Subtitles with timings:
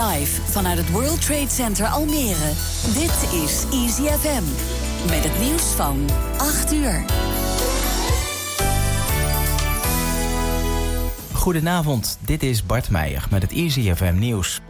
[0.00, 2.52] Live vanuit het World Trade Center Almere.
[2.94, 4.42] Dit is Easy FM.
[5.10, 7.04] Met het nieuws van 8 uur.
[11.32, 14.60] Goedenavond, dit is Bart Meijer met het Easy FM nieuws.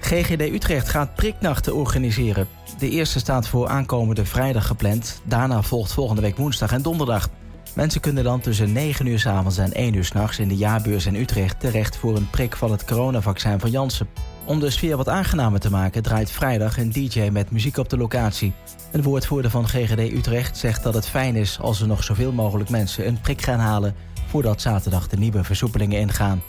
[0.00, 2.48] GGD Utrecht gaat priknachten organiseren.
[2.78, 5.20] De eerste staat voor aankomende vrijdag gepland.
[5.24, 7.28] Daarna volgt volgende week woensdag en donderdag.
[7.74, 11.06] Mensen kunnen dan tussen 9 uur s avonds en 1 uur s'nachts in de jaarbeurs
[11.06, 14.08] in Utrecht terecht voor een prik van het coronavaccin van Janssen.
[14.44, 17.96] Om de sfeer wat aangenamer te maken draait vrijdag een DJ met muziek op de
[17.96, 18.52] locatie.
[18.92, 22.70] Een woordvoerder van GGD Utrecht zegt dat het fijn is als er nog zoveel mogelijk
[22.70, 23.94] mensen een prik gaan halen
[24.26, 26.42] voordat zaterdag de nieuwe versoepelingen ingaan.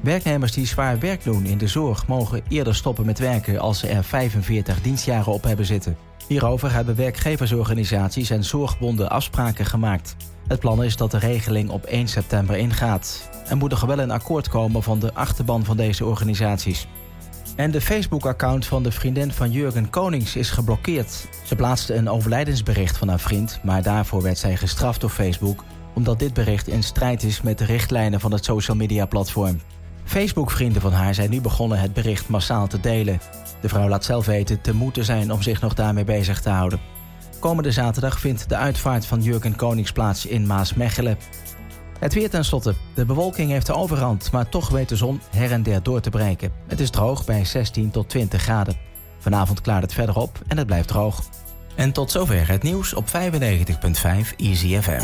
[0.00, 3.86] Werknemers die zwaar werk doen in de zorg mogen eerder stoppen met werken als ze
[3.86, 5.96] er 45 dienstjaren op hebben zitten.
[6.28, 10.16] Hierover hebben werkgeversorganisaties en zorgbonden afspraken gemaakt.
[10.48, 13.30] Het plan is dat de regeling op 1 september ingaat.
[13.48, 16.86] Er moet nog wel een akkoord komen van de achterban van deze organisaties.
[17.56, 21.28] En de Facebook-account van de vriendin van Jurgen Konings is geblokkeerd.
[21.44, 26.18] Ze plaatste een overlijdensbericht van haar vriend, maar daarvoor werd zij gestraft door Facebook omdat
[26.18, 29.60] dit bericht in strijd is met de richtlijnen van het social media platform.
[30.04, 33.20] Facebook-vrienden van haar zijn nu begonnen het bericht massaal te delen.
[33.60, 36.80] De vrouw laat zelf weten te moeten zijn om zich nog daarmee bezig te houden.
[37.44, 41.18] Komende zaterdag vindt de uitvaart van Jurgen Konings plaats in Maasmechelen.
[41.98, 42.74] Het weer tenslotte.
[42.94, 46.10] De bewolking heeft de overhand, maar toch weet de zon her en der door te
[46.10, 46.52] breken.
[46.66, 48.76] Het is droog bij 16 tot 20 graden.
[49.18, 51.22] Vanavond klaart het verder op en het blijft droog.
[51.74, 53.12] En tot zover het nieuws op 95.5
[54.36, 55.02] Easy FM.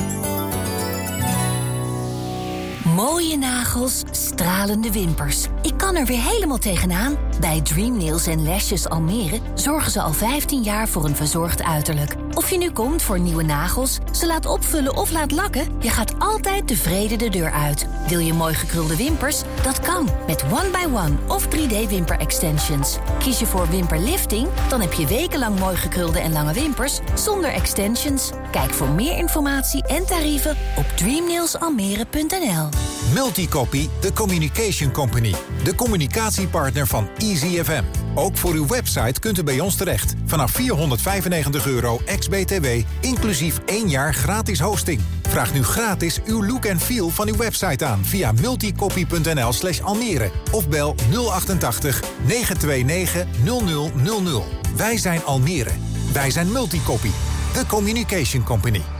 [3.00, 5.46] Mooie nagels, stralende wimpers.
[5.62, 7.16] Ik kan er weer helemaal tegenaan.
[7.40, 12.14] Bij Dream Nails en Lashes Almere zorgen ze al 15 jaar voor een verzorgd uiterlijk.
[12.34, 15.68] Of je nu komt voor nieuwe nagels, ze laat opvullen of laat lakken...
[15.78, 17.86] je gaat altijd tevreden de deur uit.
[18.08, 19.42] Wil je mooi gekrulde wimpers?
[19.62, 22.98] Dat kan met One by One of 3D-wimper extensions.
[23.18, 24.48] Kies je voor wimperlifting?
[24.68, 28.30] Dan heb je wekenlang mooi gekrulde en lange wimpers zonder extensions.
[28.50, 32.89] Kijk voor meer informatie en tarieven op dreamnailsalmere.nl.
[33.14, 35.34] Multicopy, the communication company.
[35.64, 37.82] De communicatiepartner van EasyFM.
[38.14, 40.14] Ook voor uw website kunt u bij ons terecht.
[40.26, 42.66] Vanaf 495 euro ex-BTW,
[43.00, 45.00] inclusief één jaar gratis hosting.
[45.28, 50.30] Vraag nu gratis uw look en feel van uw website aan via multicopy.nl slash Almere.
[50.50, 53.26] Of bel 088 929
[54.04, 54.44] 0000.
[54.76, 55.70] Wij zijn Almere.
[56.12, 57.10] Wij zijn Multicopy,
[57.52, 58.99] the communication company.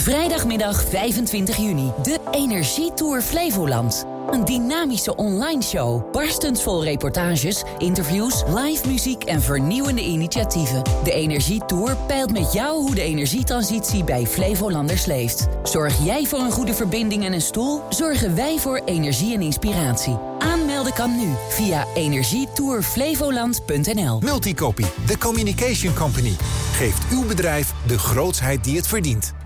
[0.00, 4.04] Vrijdagmiddag 25 juni, de Energietour Flevoland.
[4.30, 10.82] Een dynamische online show, barstend vol reportages, interviews, live muziek en vernieuwende initiatieven.
[11.04, 15.46] De Energietour peilt met jou hoe de energietransitie bij Flevolanders leeft.
[15.62, 17.82] Zorg jij voor een goede verbinding en een stoel?
[17.88, 20.18] Zorgen wij voor energie en inspiratie.
[20.38, 24.20] Aanmelden kan nu via energietourflevoland.nl.
[24.20, 26.36] Multicopy, the communication company.
[26.72, 29.36] Geeft uw bedrijf de grootsheid die het verdient.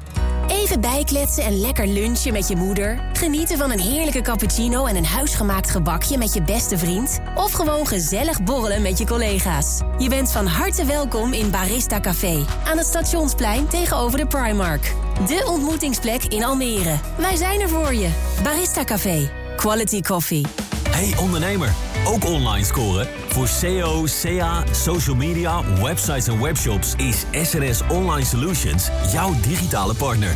[0.48, 3.00] Even bijkletsen en lekker lunchen met je moeder.
[3.12, 7.20] Genieten van een heerlijke cappuccino en een huisgemaakt gebakje met je beste vriend.
[7.34, 9.80] Of gewoon gezellig borrelen met je collega's.
[9.98, 12.44] Je bent van harte welkom in Barista Café.
[12.64, 14.94] Aan het Stationsplein tegenover de Primark.
[15.26, 16.98] De ontmoetingsplek in Almere.
[17.18, 18.08] Wij zijn er voor je.
[18.42, 19.30] Barista Café.
[19.56, 20.46] Quality coffee.
[20.90, 21.72] Hey ondernemer,
[22.04, 23.08] ook online scoren?
[23.28, 30.34] Voor SEO, SEA, social media, websites en webshops is SNS Online Solutions jouw digitale partner.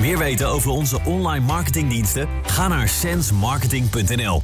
[0.00, 2.28] Meer weten over onze online marketingdiensten?
[2.42, 4.42] Ga naar sensmarketing.nl.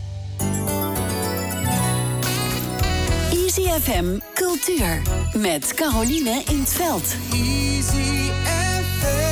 [3.30, 5.02] Easy FM Cultuur
[5.32, 7.16] met Caroline in het veld.
[7.32, 8.30] Easy
[9.00, 9.31] FM.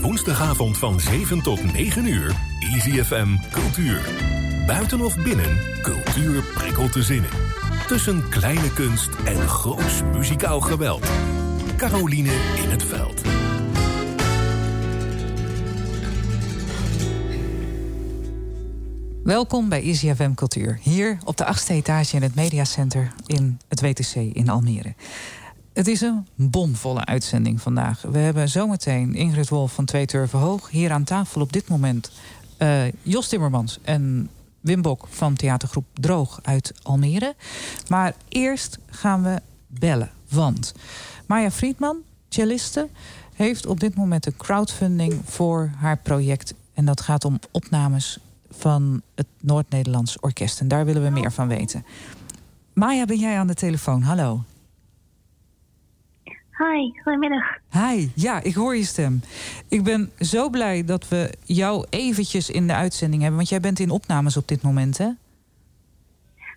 [0.00, 2.36] Woensdagavond van 7 tot 9 uur.
[2.60, 4.00] Easy FM Cultuur.
[4.66, 7.30] Buiten of binnen, cultuur prikkelt de zinnen.
[7.86, 11.06] Tussen kleine kunst en groots muzikaal geweld.
[11.76, 13.22] Caroline in het veld.
[19.22, 20.78] Welkom bij Easy FM Cultuur.
[20.82, 24.94] Hier op de achtste etage in het Mediacenter in het WTC in Almere.
[25.78, 28.02] Het is een bomvolle uitzending vandaag.
[28.02, 30.70] We hebben zometeen Ingrid Wolf van Twee Turven Hoog.
[30.70, 32.10] Hier aan tafel op dit moment
[32.58, 34.30] uh, Jos Timmermans en
[34.60, 37.34] Wim Bok van theatergroep Droog uit Almere.
[37.88, 40.10] Maar eerst gaan we bellen.
[40.28, 40.74] Want
[41.26, 41.96] Maya Friedman,
[42.28, 42.88] celliste,
[43.34, 46.54] heeft op dit moment een crowdfunding voor haar project.
[46.74, 48.18] En dat gaat om opnames
[48.50, 50.60] van het Noord-Nederlands Orkest.
[50.60, 51.84] En daar willen we meer van weten.
[52.72, 54.02] Maya, ben jij aan de telefoon?
[54.02, 54.44] Hallo.
[56.58, 57.44] Hi, goedemiddag.
[57.70, 59.20] Hi, ja, ik hoor je stem.
[59.68, 63.78] Ik ben zo blij dat we jou eventjes in de uitzending hebben, want jij bent
[63.78, 65.08] in opnames op dit moment, hè?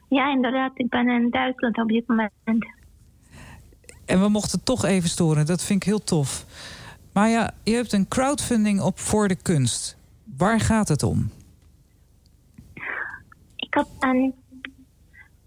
[0.10, 0.72] Ja, inderdaad.
[0.74, 2.32] Ik ben in Duitsland op dit moment.
[4.06, 5.46] En we mochten toch even storen.
[5.46, 6.46] Dat vind ik heel tof.
[7.14, 9.98] Maar ja, je hebt een crowdfunding op voor de kunst.
[10.38, 11.30] Waar gaat het om?
[13.56, 14.34] Ik heb een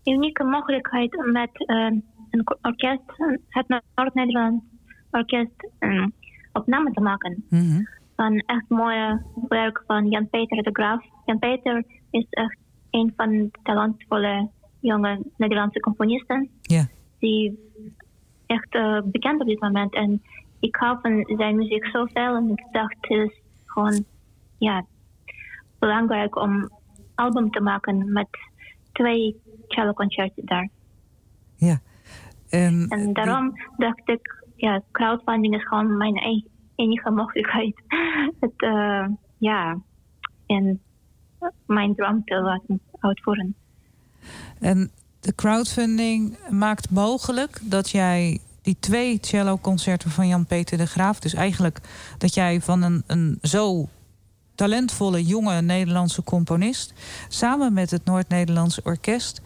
[0.04, 1.90] unieke mogelijkheid met uh,
[2.34, 3.02] een orkest,
[3.48, 4.64] het Noord-Nederlands
[5.10, 6.12] orkest, um,
[6.52, 7.44] opname te maken.
[7.48, 7.88] Mm -hmm.
[8.16, 11.04] Van echt mooie werk van Jan-Peter de Graaf.
[11.25, 12.56] Jan-Peter is echt
[12.90, 14.50] een van de talentvolle
[14.81, 16.50] jonge Nederlandse componisten.
[16.62, 16.86] Ja.
[17.19, 17.58] Die
[18.46, 19.94] echt uh, bekend op dit moment.
[19.94, 20.22] En
[20.60, 22.37] ik hou van zijn muziek zoveel.
[22.37, 24.04] En ik dacht, het is gewoon
[24.58, 24.84] ja,
[25.78, 26.70] belangrijk om
[27.14, 28.28] album te maken met
[28.92, 29.37] twee
[29.69, 30.69] celloconcerten daar.
[31.56, 31.80] Ja.
[32.54, 33.62] En, en daarom die...
[33.76, 37.82] dacht ik, ja, crowdfunding is gewoon mijn enige mogelijkheid.
[38.40, 39.06] het, uh,
[39.38, 39.78] ja,
[40.46, 40.80] en
[41.66, 43.54] mijn droom te laten uitvoeren.
[44.60, 44.90] En
[45.20, 51.20] de crowdfunding maakt mogelijk dat jij die twee cello-concerten van Jan-Peter de Graaf...
[51.20, 51.80] dus eigenlijk
[52.18, 53.88] dat jij van een, een zo
[54.54, 56.94] talentvolle jonge Nederlandse componist...
[57.28, 59.42] samen met het Noord-Nederlandse Orkest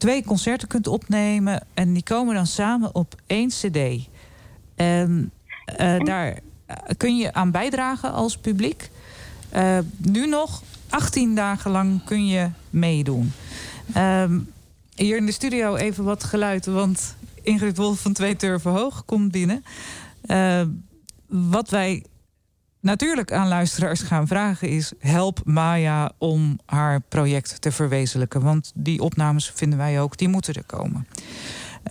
[0.00, 1.66] twee concerten kunt opnemen...
[1.74, 4.08] en die komen dan samen op één cd.
[4.74, 5.30] En
[5.80, 6.38] uh, daar
[6.96, 8.90] kun je aan bijdragen als publiek.
[9.54, 13.32] Uh, nu nog 18 dagen lang kun je meedoen.
[13.96, 14.50] Um,
[14.94, 19.32] hier in de studio even wat geluid, want Ingrid Wolf van Twee Turven Hoog komt
[19.32, 19.64] binnen.
[20.26, 20.62] Uh,
[21.26, 22.04] wat wij
[22.80, 24.92] natuurlijk aan luisteraars gaan vragen is...
[24.98, 28.42] help Maya om haar project te verwezenlijken.
[28.42, 31.06] Want die opnames vinden wij ook, die moeten er komen.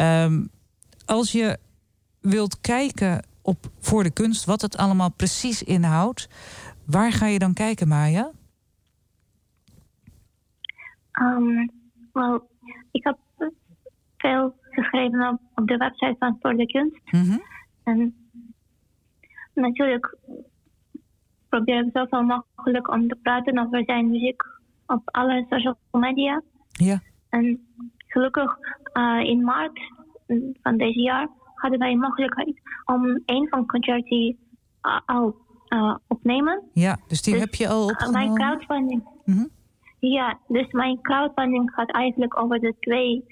[0.01, 0.49] Um,
[1.05, 1.57] als je
[2.21, 4.45] wilt kijken op Voor de Kunst...
[4.45, 6.29] wat het allemaal precies inhoudt...
[6.85, 8.31] waar ga je dan kijken, Maya?
[11.21, 11.71] Um,
[12.13, 12.39] well,
[12.91, 13.17] ik heb
[14.17, 17.01] veel geschreven op, op de website van Voor de Kunst.
[17.11, 17.41] Mm -hmm.
[17.83, 18.15] En
[19.53, 20.17] natuurlijk
[21.49, 24.43] probeer zoveel mogelijk om te praten over zijn muziek
[24.85, 26.41] op alle social media.
[26.71, 27.01] Ja.
[27.29, 27.67] En
[28.07, 28.57] gelukkig
[28.93, 29.79] uh, in maart
[30.61, 34.37] van deze jaar hadden wij mogelijkheid om een van concerten
[34.81, 35.35] uh, al
[35.69, 36.63] uh, opnemen.
[36.73, 38.19] Ja, dus die dus, heb je al opgenomen?
[38.19, 39.03] Mijn crowdfunding.
[39.25, 39.49] Mm -hmm.
[39.99, 43.23] Ja, dus mijn crowdfunding gaat eigenlijk over de twee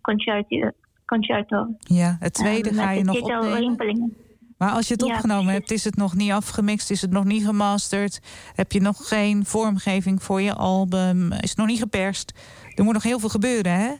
[0.00, 0.74] concerten.
[1.06, 1.66] Concerto.
[1.78, 4.16] Ja, het tweede ga je nog opnemen.
[4.62, 5.58] Maar als je het ja, opgenomen precies.
[5.58, 8.20] hebt, is het nog niet afgemixt, is het nog niet gemasterd,
[8.54, 12.32] heb je nog geen vormgeving voor je album, is het nog niet geperst.
[12.74, 13.92] Er moet nog heel veel gebeuren, hè?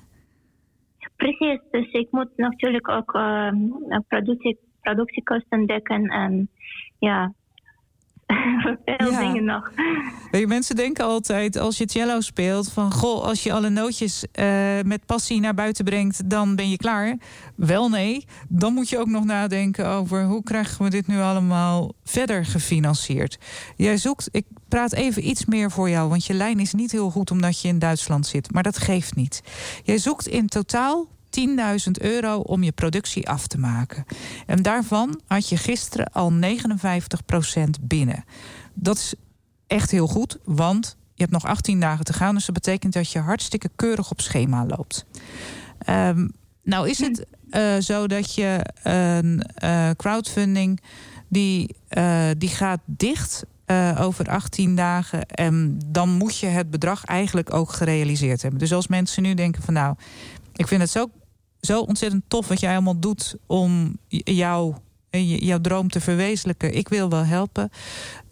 [1.16, 3.52] Precies, dus ik moet natuurlijk ook uh,
[4.08, 6.48] productie, productiekosten dekken en
[6.98, 7.32] ja,
[8.84, 9.18] veel ja.
[9.18, 9.70] dingen nog.
[10.30, 14.44] Je, mensen denken altijd als je cello speelt van goh, als je alle nootjes uh,
[14.84, 17.16] met passie naar buiten brengt, dan ben je klaar.
[17.56, 21.92] Wel nee, dan moet je ook nog nadenken over hoe krijgen we dit nu allemaal
[22.04, 23.38] verder gefinancierd.
[23.76, 27.10] Jij zoekt, ik praat even iets meer voor jou, want je lijn is niet heel
[27.10, 29.42] goed omdat je in Duitsland zit, maar dat geeft niet.
[29.82, 31.08] Jij zoekt in totaal
[31.40, 34.04] 10.000 euro om je productie af te maken.
[34.46, 36.36] En daarvan had je gisteren al 59%
[37.80, 38.24] binnen.
[38.74, 39.14] Dat is
[39.66, 42.34] echt heel goed, want je hebt nog 18 dagen te gaan.
[42.34, 45.06] Dus dat betekent dat je hartstikke keurig op schema loopt.
[45.88, 50.80] Um, nou is het uh, zo dat je een uh, crowdfunding...
[51.28, 53.44] die, uh, die gaat dicht
[53.98, 55.26] over 18 dagen.
[55.26, 58.60] En dan moet je het bedrag eigenlijk ook gerealiseerd hebben.
[58.60, 59.94] Dus als mensen nu denken van nou...
[60.52, 61.10] ik vind het zo
[61.66, 64.74] zo ontzettend tof wat jij allemaal doet om jou,
[65.18, 66.76] jouw droom te verwezenlijken.
[66.76, 67.70] Ik wil wel helpen.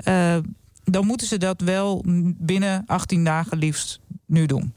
[0.09, 0.37] Uh,
[0.85, 2.03] dan moeten ze dat wel
[2.37, 4.73] binnen 18 dagen liefst nu doen.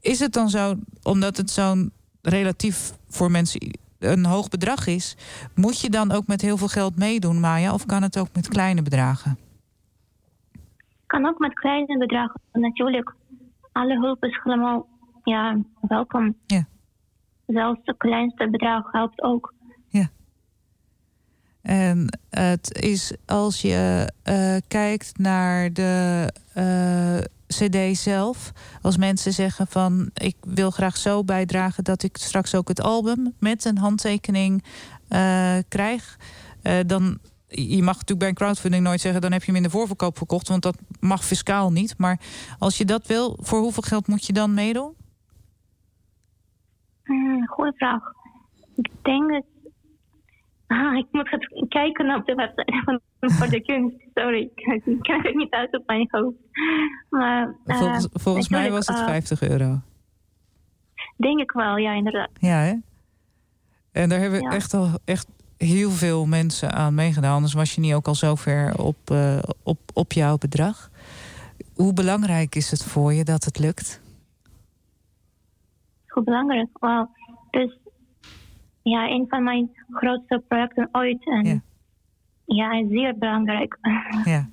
[0.00, 5.16] Is het dan zo, omdat het zo'n relatief voor mensen een hoog bedrag is,
[5.54, 7.72] moet je dan ook met heel veel geld meedoen, Maya?
[7.72, 9.38] Of kan het ook met kleine bedragen?
[11.06, 13.14] Kan ook met kleine bedragen, natuurlijk.
[13.72, 14.88] Alle hulp is helemaal
[15.24, 16.36] ja, welkom.
[16.46, 16.66] Ja
[17.46, 19.54] zelfs het kleinste bedrag helpt ook.
[19.88, 20.08] Ja.
[21.62, 29.66] En het is als je uh, kijkt naar de uh, CD zelf, als mensen zeggen
[29.66, 34.64] van ik wil graag zo bijdragen dat ik straks ook het album met een handtekening
[35.08, 36.18] uh, krijg,
[36.86, 39.20] dan je mag natuurlijk bij een crowdfunding nooit zeggen...
[39.20, 41.94] dan heb je hem in de voorverkoop verkocht, want dat mag fiscaal niet.
[41.98, 42.20] Maar
[42.58, 44.94] als je dat wil, voor hoeveel geld moet je dan meedoen?
[47.06, 48.02] Hmm, goeie vraag.
[48.76, 49.44] Ik denk dat
[50.66, 53.96] Ah, ik moet het kijken op de website van voor de kunst.
[54.14, 56.36] Sorry, ik kan het niet uit op mijn hoofd.
[57.10, 59.80] Maar, uh, volgens volgens mij was het 50 euro.
[61.16, 62.30] Denk ik wel, ja, inderdaad.
[62.38, 62.74] Ja, hè?
[63.92, 64.50] En daar hebben ja.
[64.50, 67.34] echt al echt heel veel mensen aan meegedaan.
[67.34, 70.90] Anders was je niet ook al zover op, uh, op, op jouw bedrag.
[71.74, 74.00] Hoe belangrijk is het voor je dat het lukt?
[76.16, 76.68] Hoe belangrijk?
[76.72, 77.08] Wow.
[77.50, 77.78] Dus
[78.82, 81.26] ja, een van mijn grootste projecten ooit.
[81.26, 81.46] En
[82.44, 83.78] ja, ja zeer belangrijk.
[84.24, 84.48] Ja.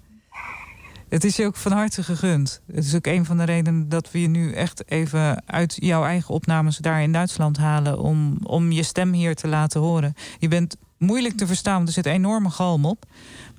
[1.09, 2.61] Het is je ook van harte gegund.
[2.67, 6.03] Het is ook een van de redenen dat we je nu echt even uit jouw
[6.03, 7.99] eigen opnames daar in Duitsland halen.
[7.99, 10.13] Om, om je stem hier te laten horen.
[10.39, 13.05] Je bent moeilijk te verstaan, want er zit enorme galm op.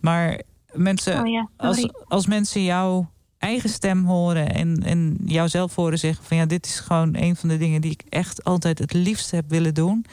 [0.00, 0.40] Maar
[0.73, 3.11] mensen, oh ja, als, als mensen jouw
[3.44, 7.48] eigen stem horen en, en jouzelf horen zeggen van ja, dit is gewoon een van
[7.48, 10.06] de dingen die ik echt altijd het liefst heb willen doen.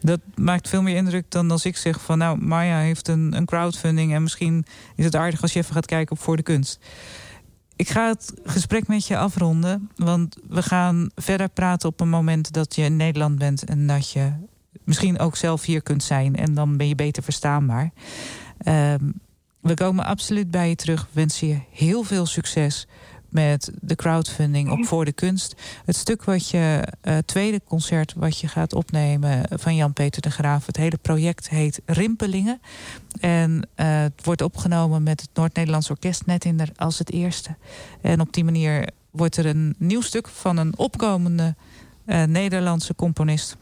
[0.00, 3.44] Dat maakt veel meer indruk dan als ik zeg van nou, Maya heeft een, een
[3.44, 4.64] crowdfunding en misschien
[4.96, 6.78] is het aardig als je even gaat kijken op Voor de Kunst.
[7.76, 12.52] Ik ga het gesprek met je afronden, want we gaan verder praten op een moment
[12.52, 14.32] dat je in Nederland bent en dat je
[14.84, 17.92] misschien ook zelf hier kunt zijn en dan ben je beter verstaanbaar.
[18.66, 19.20] Um,
[19.64, 21.02] we komen absoluut bij je terug.
[21.02, 22.86] We wensen je heel veel succes
[23.28, 25.54] met de crowdfunding op Voor de Kunst.
[25.84, 30.66] Het stuk wat je, uh, tweede concert wat je gaat opnemen van Jan-Peter de Graaf.
[30.66, 32.60] Het hele project heet Rimpelingen.
[33.20, 37.56] En uh, het wordt opgenomen met het Noord-Nederlands Orkest net in als het eerste.
[38.00, 41.54] En op die manier wordt er een nieuw stuk van een opkomende
[42.06, 43.56] uh, Nederlandse componist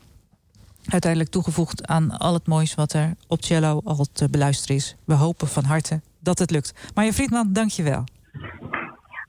[0.87, 4.97] uiteindelijk toegevoegd aan al het moois wat er op cello al te beluisteren is.
[5.05, 6.91] We hopen van harte dat het lukt.
[6.95, 8.05] Marja Friedman, dank je wel.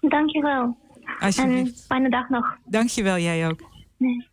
[0.01, 0.77] Dank je wel.
[1.19, 2.57] En fijne dag nog.
[2.65, 3.59] Dank je wel, jij ook.
[3.97, 4.27] Nee.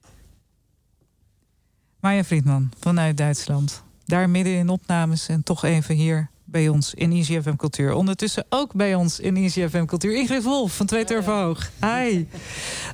[2.00, 3.85] Marja Friedman vanuit Duitsland.
[4.05, 7.92] Daar midden in opnames en toch even hier bij ons in ICFM Cultuur.
[7.92, 10.14] Ondertussen ook bij ons in ICFM Cultuur.
[10.14, 11.71] Ingrid Wolf van Twee Turven Hoog.
[11.80, 12.25] Hi.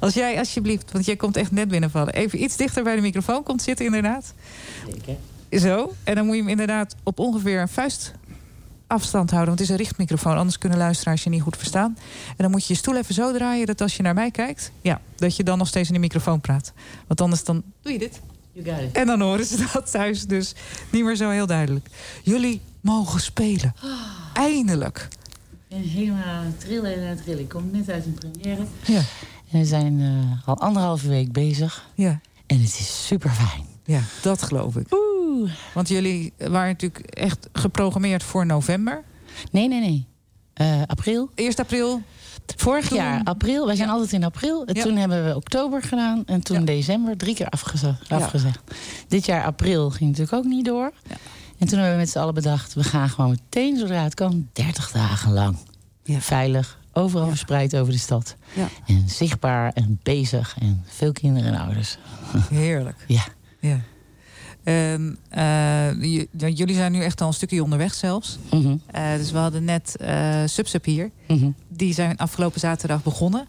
[0.00, 2.14] Als jij alsjeblieft, want jij komt echt net binnenvallen...
[2.14, 4.34] even iets dichter bij de microfoon komt zitten inderdaad.
[4.90, 5.16] Zeker.
[5.60, 5.92] Zo.
[6.04, 8.12] En dan moet je hem inderdaad op ongeveer een vuist
[8.86, 9.56] afstand houden.
[9.56, 11.96] Want het is een richtmicrofoon, anders kunnen luisteraars je niet goed verstaan.
[12.28, 14.72] En dan moet je je stoel even zo draaien dat als je naar mij kijkt...
[14.80, 16.72] ja, dat je dan nog steeds in de microfoon praat.
[17.06, 18.20] Want anders dan doe je dit.
[18.92, 20.54] En dan horen ze dat thuis dus
[20.90, 21.86] niet meer zo heel duidelijk.
[22.22, 23.74] Jullie mogen spelen.
[24.32, 25.08] Eindelijk.
[25.68, 27.40] En helemaal trillen en trillen.
[27.40, 28.66] Ik kom net uit een première.
[28.84, 29.00] Ja.
[29.50, 31.88] En we zijn uh, al anderhalve week bezig.
[31.94, 32.20] Ja.
[32.46, 33.64] En het is super fijn.
[33.84, 34.86] Ja, dat geloof ik.
[34.90, 35.50] Oeh.
[35.74, 39.02] Want jullie waren natuurlijk echt geprogrammeerd voor november.
[39.50, 40.06] Nee, nee, nee.
[40.60, 41.30] Uh, april.
[41.34, 42.02] 1 april.
[42.56, 42.96] Vorig toen...
[42.98, 43.66] jaar, april.
[43.66, 44.64] Wij zijn altijd in april.
[44.64, 44.82] En Ja.
[44.82, 46.22] toen hebben we oktober gedaan.
[46.26, 46.64] En toen Ja.
[46.64, 48.08] december drie keer afgezegd.
[48.08, 48.16] Ja.
[48.16, 48.60] afgezegd.
[49.08, 50.92] Dit jaar april ging natuurlijk ook niet door.
[51.58, 52.74] En toen hebben we met z'n allen bedacht...
[52.74, 55.56] we gaan gewoon meteen, zodra het kan, 30 dagen lang.
[56.02, 56.20] Ja.
[56.20, 58.36] Veilig, overal verspreid over de stad.
[58.54, 58.68] Ja.
[58.86, 60.56] En zichtbaar en bezig.
[60.60, 61.98] En veel kinderen en ouders.
[62.50, 63.04] Heerlijk.
[63.06, 63.24] Ja.
[63.60, 63.80] Ja.
[64.62, 66.02] En, eh,
[66.56, 68.38] jullie zijn nu echt al een stukje onderweg zelfs.
[68.50, 68.76] Mhm.
[68.86, 71.10] Eh, dus we hadden net eh Subsub hier.
[71.28, 71.50] Mhm.
[71.68, 73.46] Die zijn afgelopen zaterdag begonnen.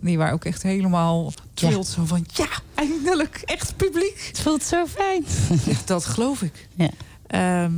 [0.00, 1.86] Die waren ook echt helemaal thrilled.
[1.86, 4.24] Zo van, ja, eindelijk, echt publiek.
[4.26, 5.24] Het voelt zo fijn.
[5.84, 6.68] Dat geloof ik.
[6.74, 6.90] Ja.
[7.26, 7.72] Ehm,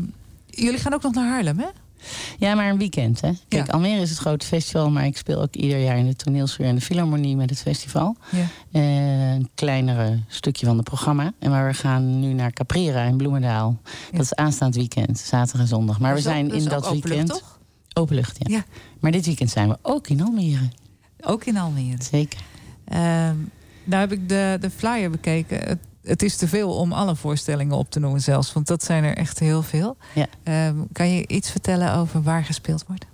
[0.47, 1.67] jullie gaan ook nog naar Haarlem, hè?
[2.38, 3.31] Ja, maar een weekend, hè?
[3.49, 3.73] Kijk, Ja.
[3.73, 4.91] Almere is het grote festival...
[4.91, 8.17] maar ik speel ook ieder jaar in de toneelsfeer en de Philharmonie met het festival.
[8.31, 8.47] Ja.
[8.73, 11.33] Eh, een kleinere stukje van het programma.
[11.38, 13.76] En maar we gaan nu naar Caprera in Bloemendaal.
[13.85, 14.17] Ja.
[14.17, 16.00] Dat is aanstaand weekend, zatendag en zondag.
[16.00, 17.29] Maar we zijn ook- in dat openlucht, weekend...
[17.29, 17.59] toch?
[17.93, 18.57] Openlucht, ja.
[18.57, 18.65] Ja.
[19.00, 20.69] Maar dit weekend zijn we ook in Almere.
[21.21, 22.03] Ook in Almere.
[22.11, 22.41] Zeker.
[22.85, 23.37] Ehm
[23.85, 25.59] nou heb ik de, de flyer bekeken.
[25.69, 28.53] Het, het is te veel om alle voorstellingen op te noemen zelfs.
[28.53, 29.97] Want dat zijn er echt heel veel.
[30.15, 30.27] Ja.
[30.43, 33.07] Ehm, kan je iets vertellen over waar gespeeld wordt?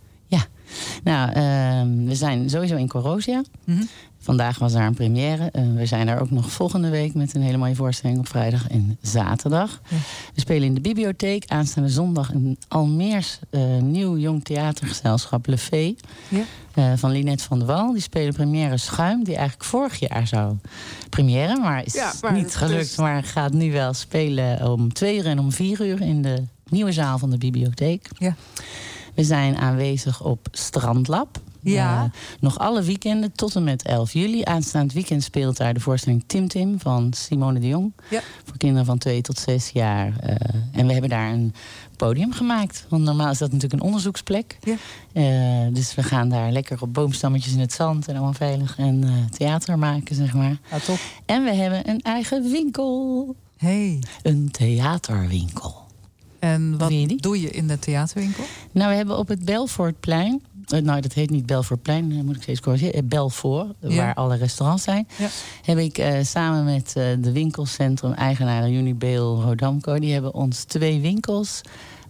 [1.05, 3.43] Nou, ehm, we zijn sowieso in Corosia.
[3.65, 3.83] Mhm.
[4.23, 5.49] Vandaag was daar een première.
[5.53, 8.69] Eh, we zijn daar ook nog volgende week met een hele mooie voorstelling op vrijdag
[8.69, 9.81] en zaterdag.
[9.89, 9.97] Ja.
[10.35, 11.45] We spelen in de bibliotheek.
[11.47, 15.97] Aanstaande zondag een Almeers eh, nieuw jong theatergezelschap Le Fee.
[16.29, 16.43] Ja.
[16.75, 17.93] eh, van Linette van der Wal.
[17.93, 19.25] Die spelen première Schuim.
[19.25, 20.57] Die eigenlijk vorig jaar zou
[21.11, 21.57] première.
[21.61, 22.83] Maar is Ja, maar niet het gelukt.
[22.85, 26.43] is- Maar gaat nu wel spelen om twee uur en om vier uur in de
[26.69, 28.09] nieuwe zaal van de bibliotheek.
[28.19, 28.35] Ja.
[29.15, 31.41] We zijn aanwezig op Strandlab.
[31.63, 32.05] Ja.
[32.05, 34.45] Eh, nog alle weekenden tot en met 11 juli.
[34.45, 37.93] Aanstaand weekend speelt daar de voorstelling Tim Tim van Simone de Jong.
[38.11, 38.21] Ja.
[38.45, 40.19] Voor kinderen van 2 tot 6 jaar.
[40.21, 40.35] Eh,
[40.73, 41.55] en we hebben daar een
[41.97, 42.87] podium gemaakt.
[42.89, 44.59] Want normaal is dat natuurlijk een onderzoeksplek.
[44.63, 44.77] Ja.
[45.13, 49.29] Eh, dus we gaan daar lekker op boomstammetjes in het zand en allemaal veilig en
[49.31, 50.59] theater maken, zeg maar.
[50.71, 50.99] Ja, top.
[51.27, 53.35] En we hebben een eigen winkel.
[53.57, 54.03] Hey.
[54.23, 55.83] Een theaterwinkel.
[56.39, 58.45] En wat doe je in de theaterwinkel?
[58.73, 60.43] Nou, we hebben op het Belfortplein...
[60.73, 62.95] eh, Nou, dat heet niet Belfortplein, eh, moet ik steeds corrigeren.
[62.95, 63.97] eh, Belfort, Ja.
[63.97, 65.09] waar alle restaurants zijn.
[65.19, 65.29] Ja.
[65.63, 69.99] Heb ik samen met de winkelcentrum-eigenaren Unibeel Rodamco...
[69.99, 71.61] die hebben ons twee winkels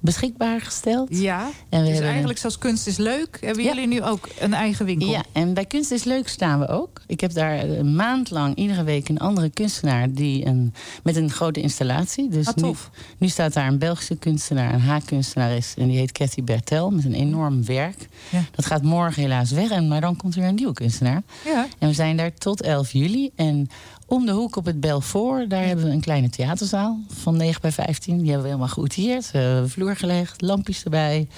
[0.02, 1.18] beschikbaar gesteld.
[1.18, 3.38] Ja, En we dus eigenlijk zoals kunst is leuk...
[3.40, 3.72] hebben Ja.
[3.74, 5.08] jullie nu ook een eigen winkel?
[5.10, 7.00] Ja, en bij Kunst is Leuk staan we ook.
[7.06, 11.30] Ik heb daar een maand lang iedere week een andere kunstenaar die een, met een
[11.30, 12.28] grote installatie.
[12.28, 12.90] Dus Ah, tof.
[12.92, 15.74] Nu, nu staat daar een Belgische kunstenaar, een haakkunstenares.
[15.76, 18.08] En die heet Cathy Bertel met een enorm werk.
[18.28, 18.44] Ja.
[18.54, 21.22] Dat gaat morgen helaas weg, en, maar dan komt er weer een nieuwe kunstenaar.
[21.44, 21.66] Ja.
[21.78, 23.30] En we zijn daar tot 11 juli.
[23.36, 23.68] En
[24.12, 27.72] om de hoek op het Belfort, daar hebben we een kleine theaterzaal van 9 bij
[27.72, 28.16] 15.
[28.16, 29.30] Die hebben we helemaal geoutilleerd.
[29.30, 31.28] We hebben vloer gelegd, lampjes erbij.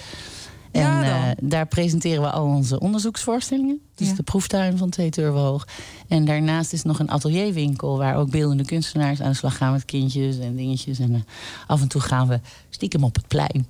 [0.71, 3.79] En Ja, eh, daar presenteren we al onze onderzoeksvoorstellingen.
[3.95, 4.13] Dus Ja.
[4.15, 5.67] de proeftuin van twee hoog.
[6.07, 7.97] En daarnaast is nog een atelierwinkel...
[7.97, 10.99] waar ook beeldende kunstenaars aan de slag gaan met kindjes en dingetjes.
[10.99, 11.21] En eh,
[11.67, 12.39] af en toe gaan we
[12.75, 13.67] stiekem op het plein.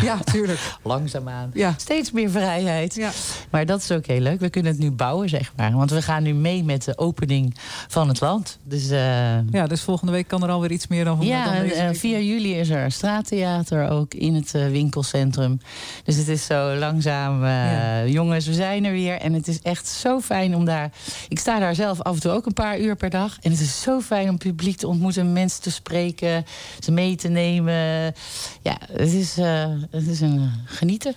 [0.00, 0.58] Ja, tuurlijk.
[0.82, 1.50] Langzaamaan.
[1.54, 1.74] Ja.
[1.76, 2.94] Steeds meer vrijheid.
[2.94, 3.10] Ja.
[3.50, 4.40] Maar dat is ook heel leuk.
[4.40, 5.72] We kunnen het nu bouwen, zeg maar.
[5.72, 7.54] Want we gaan nu mee met de opening
[7.88, 8.58] van het land.
[8.64, 11.74] Dus eh, ja, dus volgende week kan er alweer iets meer dan, ja, dan deze
[11.74, 11.96] eh, week.
[11.96, 15.60] 4 juli is er een straattheater ook in het eh, winkelcentrum.
[16.04, 17.44] Dus het is zo langzaam.
[17.44, 18.06] eh, Ja.
[18.06, 19.14] Jongens, we zijn er weer.
[19.20, 20.90] En het is echt zo fijn om daar...
[21.28, 23.36] Ik sta daar zelf af en toe ook een paar uur per dag.
[23.40, 26.44] En het is zo fijn om publiek te ontmoeten, mensen te spreken,
[26.80, 28.14] ze mee te nemen.
[28.62, 31.14] Ja, het is, eh, het is een eh, genieten.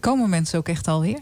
[0.00, 1.18] Komen mensen ook echt alweer?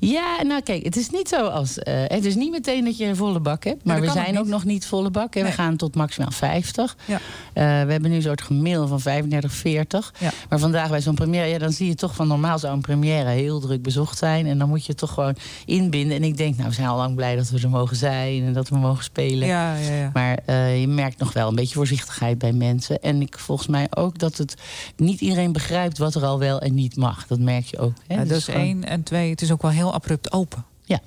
[0.00, 1.78] Ja, nou kijk, het is niet zo als.
[1.78, 3.84] eh, het is niet meteen dat je een volle bak hebt.
[3.84, 5.34] Maar we zijn ook nog niet volle bak.
[5.34, 5.44] Nee.
[5.44, 6.96] We gaan tot maximaal 50.
[7.04, 7.14] Ja.
[7.14, 10.14] Eh, we hebben nu een soort gemiddelde van 35, 40.
[10.18, 10.30] Ja.
[10.48, 13.28] Maar vandaag bij zo'n première, ja, dan zie je toch van normaal zou een première
[13.28, 14.46] heel druk bezocht zijn.
[14.46, 16.16] En dan moet je toch gewoon inbinden.
[16.16, 18.52] En ik denk, nou, we zijn al lang blij dat we er mogen zijn en
[18.52, 19.48] dat we mogen spelen.
[19.48, 20.10] Ja, ja, ja.
[20.12, 23.00] Maar eh, je merkt nog wel een beetje voorzichtigheid bij mensen.
[23.02, 24.54] En ik volgens mij ook dat het
[24.96, 27.26] niet iedereen begrijpt wat er al wel en niet mag.
[27.26, 27.92] Dat merk je ook.
[28.06, 28.26] Hè?
[28.26, 28.84] Dus is één.
[28.84, 30.64] En twee, het is ook wel heel abrupt open.
[30.84, 31.00] Ja.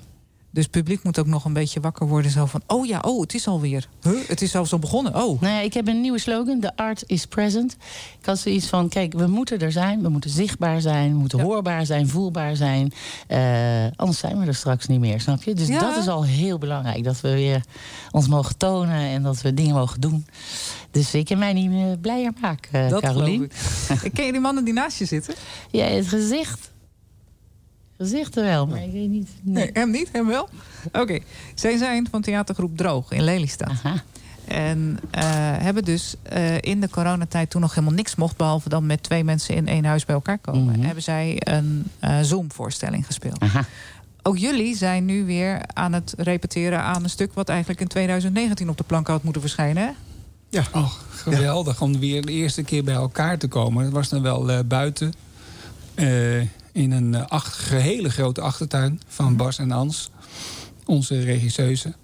[0.54, 2.30] Dus het publiek moet ook nog een beetje wakker worden.
[2.30, 3.88] Zo van, oh ja, oh, het is alweer.
[4.02, 4.12] Huh?
[4.28, 5.14] Het is zelfs al begonnen.
[5.14, 5.40] Oh.
[5.40, 6.60] Nou ja, ik heb een nieuwe slogan.
[6.60, 7.76] The art is present.
[8.20, 10.02] Ik had zoiets van, kijk, we moeten er zijn.
[10.02, 11.12] We moeten zichtbaar zijn.
[11.12, 11.44] We moeten Ja.
[11.44, 12.92] hoorbaar zijn, voelbaar zijn.
[13.26, 15.54] Eh, anders zijn we er straks niet meer, snap je?
[15.54, 15.80] Dus Ja.
[15.80, 17.04] dat is al heel belangrijk.
[17.04, 17.64] Dat we weer
[18.10, 20.26] ons mogen tonen en dat we dingen mogen doen.
[20.90, 23.50] Dus ik kan mij niet meer blijer maken, dat Carolien.
[23.52, 24.12] geloof ik.
[24.14, 25.34] Ken je die mannen die naast je zitten?
[25.70, 26.70] Ja, het gezicht.
[28.02, 29.28] Gezichten wel, maar ik weet niet.
[29.42, 30.48] Nee, hem niet, hem wel.
[30.92, 31.18] Oké.
[31.54, 33.68] Zij zijn van theatergroep Droog in Lelystad.
[33.68, 34.02] Aha.
[34.44, 35.22] En eh,
[35.58, 38.36] hebben dus eh, in de coronatijd toen nog helemaal niks mocht...
[38.36, 40.78] behalve dan met twee mensen in één huis bij elkaar komen...
[40.78, 40.84] Mhm.
[40.86, 43.40] hebben zij een eh, Zoom-voorstelling gespeeld.
[43.40, 43.64] Aha.
[44.22, 47.34] Ook jullie zijn nu weer aan het repeteren aan een stuk...
[47.34, 49.82] wat eigenlijk in 2019 op de plank had moeten verschijnen.
[49.82, 49.90] hè?
[50.48, 53.84] Ja, oh, geweldig om weer de eerste keer bij elkaar te komen.
[53.84, 55.12] Het was dan wel eh, buiten.
[56.72, 60.10] In een eh, gehele grote achtertuin van Bas en Ans.
[60.86, 61.94] Onze regisseuzen.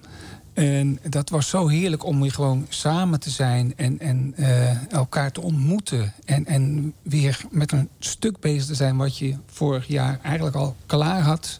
[0.52, 5.32] En dat was zo heerlijk om weer gewoon samen te zijn en, en eh, elkaar
[5.32, 6.12] te ontmoeten.
[6.24, 10.76] En, en weer met een stuk bezig te zijn wat je vorig jaar eigenlijk al
[10.86, 11.56] klaar had.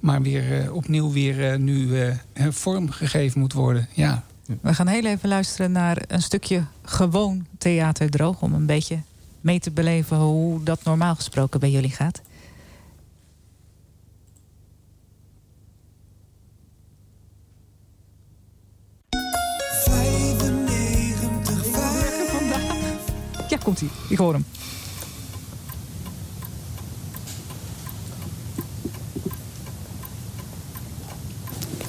[0.00, 1.88] Maar weer eh, opnieuw weer nu
[2.50, 3.88] vorm gegeven moet worden.
[3.92, 4.24] Ja,
[4.60, 8.42] We gaan heel even luisteren naar een stukje gewoon theater droog...
[8.42, 8.98] om een beetje
[9.46, 12.20] mee te beleven hoe dat normaal gesproken bij jullie gaat.
[23.48, 23.90] Ja, komt ie.
[24.08, 24.44] Ik hoor hem.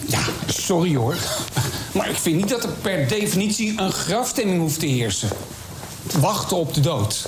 [0.08, 1.16] Ja, sorry hoor.
[1.94, 5.30] Maar ik vind niet dat er per definitie een grafstemming hoeft te heersen.
[6.20, 7.28] Wachten op de dood.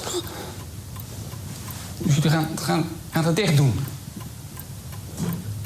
[1.98, 3.80] Dus jullie gaan, gaan, gaan het echt doen.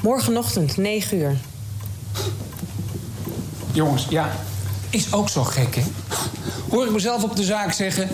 [0.00, 1.36] Morgenochtend, 9 uur.
[3.72, 4.36] Jongens, ja,
[4.90, 5.82] is ook zo gek, hè?
[6.70, 8.08] Hoor ik mezelf op de zaak zeggen...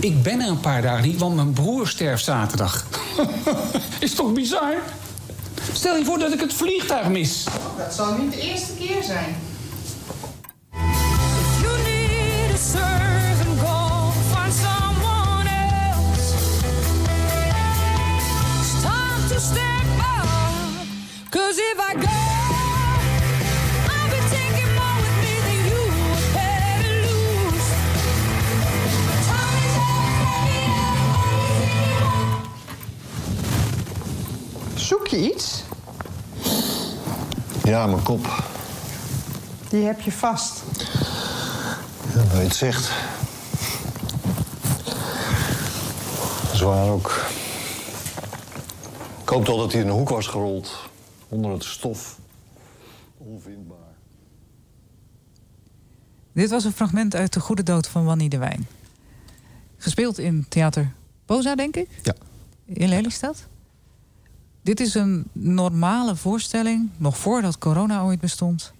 [0.00, 2.86] ik ben er een paar dagen niet, want mijn broer sterft zaterdag.
[3.98, 4.74] is toch bizar?
[5.72, 7.44] Stel je voor dat ik het vliegtuig mis.
[7.78, 9.36] Dat zal niet de eerste keer zijn.
[37.88, 38.44] Mijn kop.
[39.68, 40.62] Die heb je vast.
[42.14, 42.90] Ja, nou je het zegt.
[46.56, 47.24] zwaar ook.
[49.22, 50.88] Ik hoop toch dat hij in een hoek was gerold.
[51.28, 52.18] Onder het stof.
[53.16, 53.76] Onvindbaar.
[56.32, 58.66] Dit was een fragment uit De Goede Dood van Wannie de Wijn.
[59.76, 60.92] Gespeeld in Theater
[61.24, 61.88] Poza, denk ik?
[62.02, 62.14] Ja.
[62.64, 63.46] In Lelystad?
[64.66, 68.72] Dit is een normale voorstelling, nog voordat corona ooit bestond.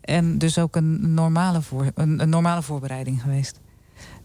[0.00, 3.60] En dus ook een normale, voor, een, een normale voorbereiding geweest.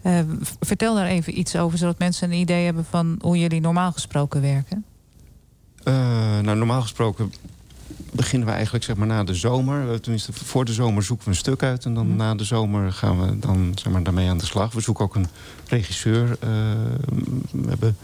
[0.01, 0.19] Eh,
[0.59, 4.41] vertel daar even iets over, zodat mensen een idee hebben van hoe jullie normaal gesproken
[4.41, 4.85] werken.
[5.83, 5.93] Eh,
[6.39, 7.33] nou, normaal gesproken
[8.11, 10.01] beginnen we eigenlijk zeg maar, na de zomer.
[10.01, 11.85] Tenminste, voor de zomer zoeken we een stuk uit.
[11.85, 14.73] En dan na de zomer gaan we dan zeg maar, daarmee aan de slag.
[14.73, 15.27] We zoeken ook een
[15.67, 16.29] regisseur.
[16.39, 16.49] Eh,
[17.51, 17.97] we hebben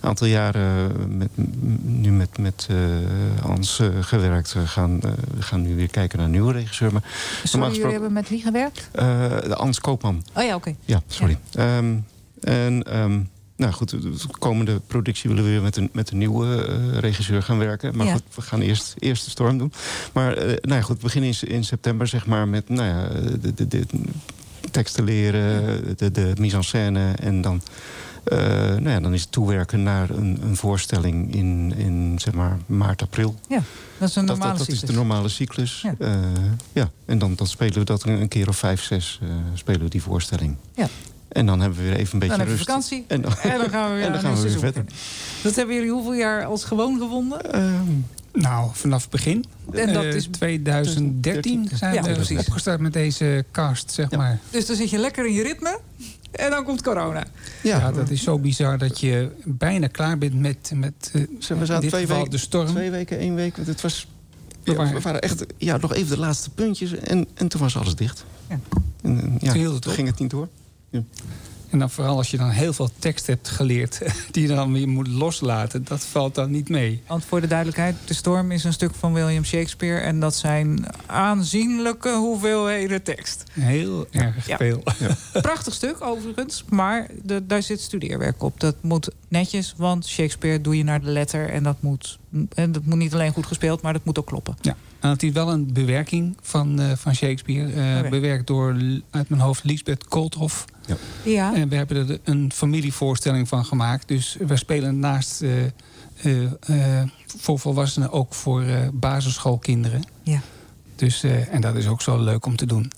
[0.00, 1.28] een aantal jaren met,
[1.82, 2.76] nu met, met eh,
[3.42, 4.52] Hans eh, gewerkt.
[4.52, 6.92] We gaan, eh, we gaan nu weer kijken naar een nieuwe regisseur.
[6.92, 7.02] Maar
[7.44, 8.88] Sorry, jullie hebben met wie gewerkt?
[8.92, 9.04] eh,
[9.40, 10.24] de Ans Koopman.
[10.34, 10.74] Oh ja, oké.
[10.84, 11.38] Ja, sorry.
[11.52, 11.94] Ehm,
[12.40, 13.20] en ehm,
[13.56, 16.98] nou goed, de de komende productie willen we weer met een, met een nieuwe eh,
[16.98, 17.96] regisseur gaan werken.
[17.96, 18.12] Maar Ja.
[18.12, 19.72] goed, we gaan eerst, eerst de storm doen.
[20.12, 23.08] Maar eh, nou ja, goed, we beginnen in, in september zeg maar met nou ja,
[23.40, 23.86] de, de, de
[24.70, 27.12] teksten leren, de, de mise en scène.
[27.20, 27.72] En dan, eh,
[28.30, 33.02] nou ja, dan is het toewerken naar een, een voorstelling in, in zeg maar maart,
[33.02, 33.34] april.
[33.48, 33.62] Ja,
[33.98, 34.90] dat is een Dat, normale dat, dat is cyclus.
[34.90, 35.80] de normale cyclus.
[35.80, 35.94] Ja.
[35.98, 36.20] Ja,
[36.72, 36.90] ja.
[37.04, 40.02] en dan, dan spelen we dat een, keer of vijf, zes eh, spelen we die
[40.02, 40.56] voorstelling.
[40.74, 40.88] Ja.
[41.28, 42.58] En dan hebben we weer even een beetje Dan rust.
[42.58, 44.50] vakantie En dan, en dan gaan we weer, en dan aan gaan een we weer
[44.58, 44.92] seizoen verder.
[45.42, 47.52] Dat hebben jullie hoeveel jaar als gewoon gevonden?
[47.52, 47.82] Ehm,
[48.32, 49.44] Nou, vanaf het begin.
[49.72, 52.38] En dat Eh, is 2013 zijn Ja, we precies.
[52.38, 54.38] opgestart met deze cast, zeg maar.
[54.50, 55.78] Dus dan zit je lekker in je ritme
[56.30, 57.26] en dan komt corona.
[57.62, 61.66] Ja, dat is zo bizar dat je bijna klaar bent met, met eh, we in
[61.66, 62.66] zaten dit twee geval weken, de storm.
[62.66, 63.56] twee weken, één week.
[63.56, 64.06] want Het was,
[64.64, 66.94] We ja, waren- we waren echt ja, nog even de laatste puntjes.
[66.94, 68.24] En, en toen was alles dicht.
[68.48, 68.60] Ja.
[69.02, 70.48] En, ja, Toen hield het toen ging het niet door.
[70.90, 71.02] Ja.
[71.70, 74.00] En dan vooral als je dan heel veel tekst hebt geleerd...
[74.30, 77.02] die je dan weer moet loslaten, dat valt dan niet mee.
[77.06, 80.00] Want voor de duidelijkheid, De Storm is een stuk van William Shakespeare...
[80.00, 83.44] en dat zijn aanzienlijke hoeveelheden tekst.
[83.52, 84.56] Heel erg Ja.
[84.56, 84.82] veel.
[85.42, 88.60] Prachtig stuk overigens, maar de, daar zit studeerwerk op.
[88.60, 91.50] Dat moet netjes, want Shakespeare doe je naar de letter...
[91.50, 92.18] en dat moet,
[92.54, 94.56] en dat moet niet alleen goed gespeeld, maar dat moet ook kloppen.
[94.60, 97.72] Ja, en het is wel een bewerking van, eh, van Shakespeare.
[97.72, 98.08] eh, Oké.
[98.08, 98.76] Bewerkt door,
[99.10, 100.64] uit mijn hoofd, Lisbeth Koolthof.
[101.24, 101.54] Ja.
[101.54, 104.08] En we hebben er een familievoorstelling van gemaakt.
[104.08, 110.02] Dus we spelen naast eh, eh, eh, voor volwassenen ook voor eh, basisschoolkinderen.
[110.22, 110.40] Ja.
[110.96, 112.92] Dus, eh, en dat is ook zo leuk om te doen.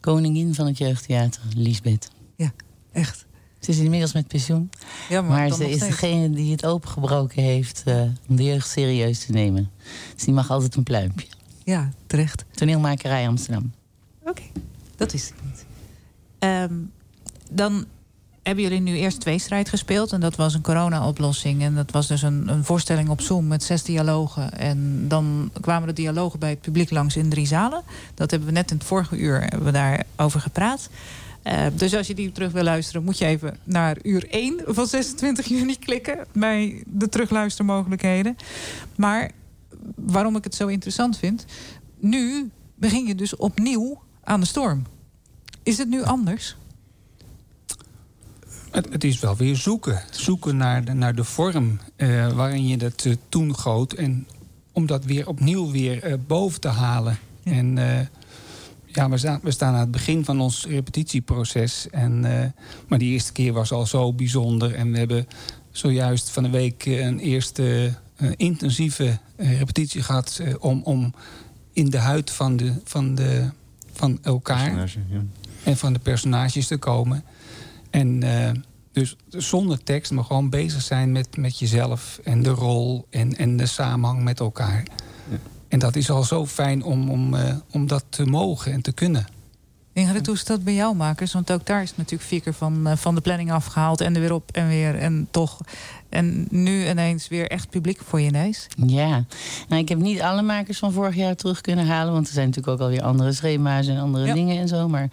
[0.00, 2.10] Koningin van het jeugdtheater, Liesbeth.
[2.36, 2.52] Ja,
[2.92, 3.24] echt.
[3.64, 4.70] Ze is inmiddels met pensioen.
[5.08, 5.90] Ja, maar ze is steeds.
[5.90, 9.70] degene die het opengebroken heeft eh, om de jeugd serieus te nemen.
[10.14, 11.26] Dus die mag altijd een pluimpje.
[11.64, 12.44] Ja, terecht.
[12.50, 13.72] Toneelmakerij Amsterdam.
[14.96, 15.64] Dat is het niet.
[16.38, 16.74] Ehm,
[17.50, 17.84] dan
[18.42, 20.12] hebben jullie nu eerst twee strijd gespeeld.
[20.12, 21.62] En dat was een corona-oplossing.
[21.62, 24.52] En dat was dus een, een voorstelling op Zoom met zes dialogen.
[24.52, 27.82] En dan kwamen de dialogen bij het publiek langs in drie zalen.
[28.14, 30.88] Dat hebben we net in het vorige uur hebben we daarover gepraat.
[31.44, 34.86] Eh, dus als je die terug wil luisteren, moet je even naar uur 1 van
[34.86, 38.36] 26 juni klikken bij de terugluistermogelijkheden.
[38.96, 39.30] Maar
[39.94, 41.44] waarom ik het zo interessant vind,
[41.98, 44.82] nu begin je dus opnieuw aan de storm.
[45.62, 46.56] Is het nu anders?
[48.70, 50.02] Het, het is wel weer zoeken.
[50.10, 53.92] Zoeken naar de, naar de vorm eh, waarin je dat eh, toen goot.
[53.92, 54.26] En
[54.72, 57.18] om dat weer opnieuw weer boven te halen.
[57.42, 58.06] En eh,
[58.94, 61.86] ja, we staan, we staan aan het begin van ons repetitieproces.
[61.90, 62.48] En, eh,
[62.88, 64.74] maar die eerste keer was al zo bijzonder.
[64.74, 65.26] En we hebben
[65.76, 70.38] zojuist van de week eh, een eerste eh, intensieve repetitie gehad...
[70.42, 71.14] eh, om, om
[71.72, 73.50] in de huid van, de, van, de,
[73.92, 75.22] van elkaar ja.
[75.64, 77.24] en van de personages te komen.
[77.90, 78.22] En
[78.92, 83.56] dus zonder tekst, maar gewoon bezig zijn met, met jezelf en de rol en, en
[83.56, 84.86] de samenhang met elkaar.
[85.74, 88.92] En dat is al zo fijn om, om, eh, om dat te mogen en te
[88.92, 89.26] kunnen.
[89.92, 91.32] Ingrid, hoe is dat bij jou, makers?
[91.32, 94.00] Want ook daar is het natuurlijk vier keer van, eh, van de planning afgehaald...
[94.00, 95.60] en er weer op en weer en toch.
[96.08, 98.66] En nu ineens weer echt publiek voor je neus.
[98.86, 99.24] Ja,
[99.68, 102.12] nou, ik heb niet alle makers van vorig jaar terug kunnen halen.
[102.12, 104.88] Want er zijn natuurlijk ook alweer andere schema's en andere dingen en zo.
[104.88, 105.08] Maar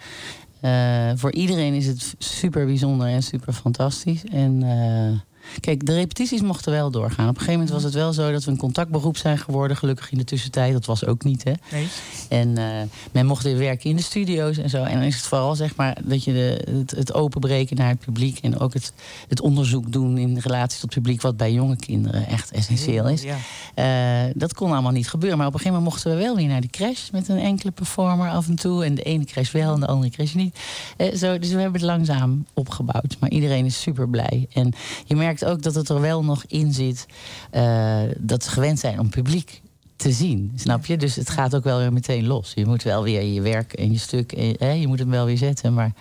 [0.60, 4.24] eh, voor iedereen is het super bijzonder en super fantastisch.
[4.24, 7.28] En eh, Kijk, de repetities mochten wel doorgaan.
[7.28, 9.76] Op een gegeven moment was het wel zo dat we een contactberoep zijn geworden.
[9.76, 10.72] Gelukkig in de tussentijd.
[10.72, 11.52] Dat was ook niet, hè.
[11.70, 11.86] Nee.
[12.28, 14.82] En eh, men mocht weer werken in de studio's en zo.
[14.82, 17.98] En dan is het vooral zeg maar dat je de, het, het openbreken naar het
[17.98, 18.92] publiek en ook het,
[19.28, 23.22] het onderzoek doen in relatie tot het publiek, wat bij jonge kinderen echt essentieel is.
[23.22, 23.36] Ja.
[23.74, 25.38] Eh, dat kon allemaal niet gebeuren.
[25.38, 27.70] Maar op een gegeven moment mochten we wel weer naar de crash met een enkele
[27.70, 28.84] performer af en toe.
[28.84, 30.58] En de ene crash wel en de andere crash niet.
[30.96, 33.16] Eh, zo, dus we hebben het langzaam opgebouwd.
[33.20, 34.46] Maar iedereen is super blij.
[34.52, 34.72] En
[35.06, 37.06] je merkt ook dat het er wel nog in zit
[37.50, 39.62] eh, dat ze gewend zijn om publiek
[39.96, 40.52] te zien.
[40.56, 40.96] Snap je?
[40.96, 42.52] Dus het gaat ook wel weer meteen los.
[42.54, 45.36] Je moet wel weer je werk en je stuk, eh, je moet hem wel weer
[45.36, 45.74] zetten.
[45.74, 45.92] Maar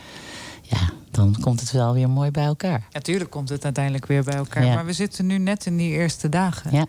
[0.61, 2.87] ja, dan komt het wel weer mooi bij elkaar.
[2.91, 4.65] Natuurlijk komt het uiteindelijk weer bij elkaar.
[4.65, 4.73] Ja.
[4.75, 6.75] Maar we zitten nu net in die eerste dagen.
[6.75, 6.85] Ja.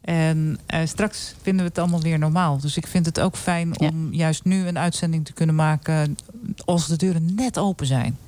[0.00, 2.58] En eh, straks vinden we het allemaal weer normaal.
[2.58, 6.16] Dus ik vind het ook fijn om juist nu een uitzending te kunnen maken...
[6.64, 8.18] als de deuren net open zijn.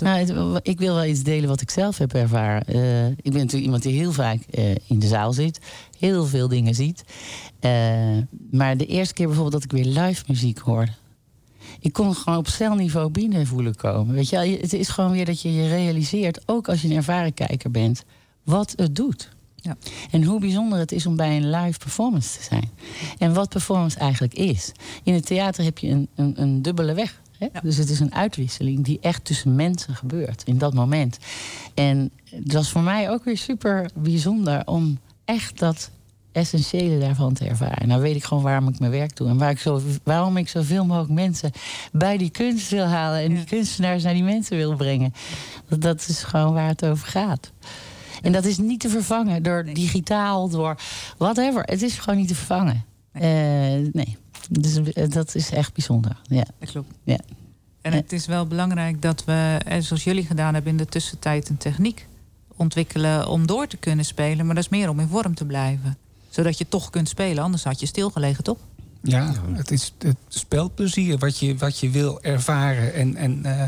[0.00, 0.26] Nou,
[0.62, 2.64] ik wil wel iets delen wat ik zelf heb ervaren.
[2.66, 5.58] Eh, ik ben natuurlijk iemand die heel vaak eh, in de zaal zit.
[5.98, 7.04] Heel veel dingen ziet.
[7.60, 7.70] Eh,
[8.50, 10.92] maar de eerste keer bijvoorbeeld dat ik weer live muziek hoorde.
[11.80, 14.14] Ik kon gewoon op celniveau binnen voelen komen.
[14.14, 17.34] Weet je- het is gewoon weer dat je je realiseert, ook als je een ervaren
[17.34, 18.04] kijker bent,
[18.42, 19.28] wat het doet.
[19.56, 19.76] Ja.
[20.10, 22.70] En hoe bijzonder het is om bij een live performance te zijn.
[23.18, 24.72] En wat performance eigenlijk is.
[25.02, 27.20] In het theater heb je een, een, een dubbele weg.
[27.38, 27.48] Hè?
[27.62, 31.18] Dus het is een uitwisseling die echt tussen mensen gebeurt in dat moment.
[31.74, 35.90] En het was voor mij ook weer super bijzonder om echt dat
[36.32, 37.88] essentiële daarvan te ervaren.
[37.88, 39.28] Nou weet ik gewoon waarom ik mijn werk doe.
[39.28, 41.50] En waar ik zo, waarom ik zoveel mogelijk mensen
[41.92, 43.20] bij die kunst wil halen.
[43.20, 45.14] En die kunstenaars naar die mensen wil brengen.
[45.68, 47.52] Dat, dat is gewoon waar het over gaat.
[48.22, 50.76] En dat is niet te vervangen door digitaal, door
[51.18, 51.62] whatever.
[51.62, 52.84] Het is gewoon niet te vervangen.
[53.12, 53.90] Nee.
[53.92, 54.16] nee.
[54.50, 56.16] Dus eh, dat is echt bijzonder.
[56.22, 56.44] Ja.
[56.58, 56.92] Dat klopt.
[57.02, 57.18] Ja.
[57.82, 60.72] En het is wel belangrijk dat we, eh, zoals jullie gedaan hebben...
[60.72, 62.06] in de tussentijd een techniek
[62.56, 64.46] ontwikkelen om door te kunnen spelen.
[64.46, 65.96] Maar dat is meer om in vorm te blijven.
[66.28, 68.58] Zodat je toch kunt spelen, anders had je stilgelegen, toch?
[69.02, 72.94] Ja, het is het spelplezier wat je, wat je wil ervaren.
[72.94, 73.64] En, en eh,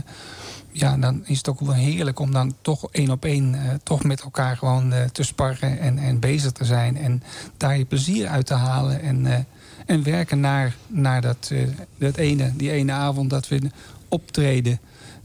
[0.79, 4.05] ja, dan is het ook wel heerlijk om dan toch één op één eh, toch
[4.05, 6.97] met elkaar gewoon eh, te sparren en, en bezig te zijn.
[6.97, 7.23] En
[7.57, 9.01] daar je plezier uit te halen.
[9.03, 9.39] En, eh,
[9.87, 11.67] en werken naar, naar dat, eh,
[11.99, 13.71] dat ene, die ene avond dat we
[14.09, 14.79] optreden.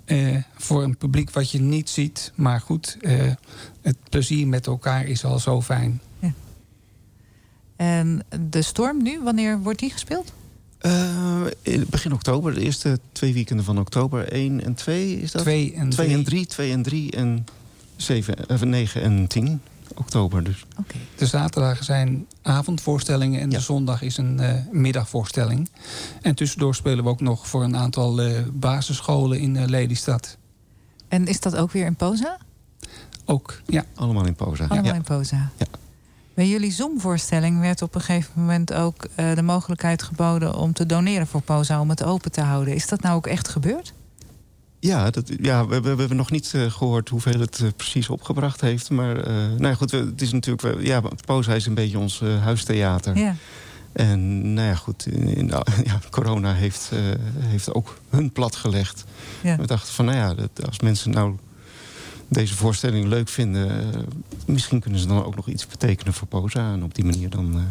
[0.05, 2.31] eh, voor een publiek wat je niet ziet.
[2.35, 3.31] Maar goed, eh,
[3.81, 6.01] het plezier met elkaar is al zo fijn.
[7.75, 10.33] En de storm nu, wanneer wordt die gespeeld?
[10.77, 14.33] Eh, in begin oktober, de eerste twee weekenden van oktober.
[14.33, 15.41] 1 en 2 is dat?
[15.41, 16.25] Twee en 2 en drie.
[16.25, 17.45] 3, 2 en 3 en
[17.95, 19.61] 7, eh, 9 en 10
[20.01, 20.65] oktober dus.
[21.15, 25.69] De zaterdagen zijn avondvoorstellingen en de zondag is een eh, middagvoorstelling.
[26.21, 30.37] En tussendoor spelen we ook nog voor een aantal eh, basisscholen in eh, Lelystad.
[31.07, 32.37] En is dat ook weer in Poza?
[33.25, 33.83] Ook, ja.
[33.95, 34.65] Allemaal in Poza.
[34.67, 35.51] Allemaal in Poza.
[36.33, 40.85] Bij jullie Zoom-voorstelling werd op een gegeven moment ook eh, de mogelijkheid geboden om te
[40.85, 42.73] doneren voor Poza, om het open te houden.
[42.73, 43.93] Is dat nou ook echt gebeurd?
[44.83, 48.09] Ja, dat, ja we, we, we hebben nog niet eh, gehoord hoeveel het eh, precies
[48.09, 48.89] opgebracht heeft.
[48.89, 50.61] Maar eh, nou ja, goed, we- het is natuurlijk...
[50.61, 53.17] wel- Ja, Poza is een beetje ons huistheater.
[53.17, 53.35] Ja.
[53.91, 55.47] En nou ja, goed, in, in-
[55.83, 56.91] ja, corona heeft,
[57.39, 59.03] heeft ook hun plat gelegd.
[59.43, 59.57] Ja.
[59.57, 61.35] We dachten van, nou ja, dat, als mensen nou
[62.27, 63.91] deze voorstelling leuk vinden...
[64.45, 66.73] misschien kunnen ze dan ook nog iets betekenen voor Poza.
[66.73, 67.63] En op die manier dan...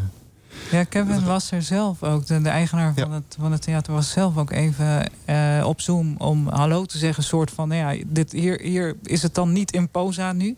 [0.71, 2.27] Ja, Kevin was er zelf ook.
[2.27, 6.15] De, de eigenaar van, het, van het theater was zelf ook even eh, op Zoom
[6.19, 7.23] om hallo te zeggen.
[7.23, 10.57] soort van, nou ja, dit, hier, hier is het dan niet in Poza nu.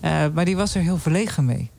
[0.00, 1.70] Eh, maar die was er heel verlegen mee.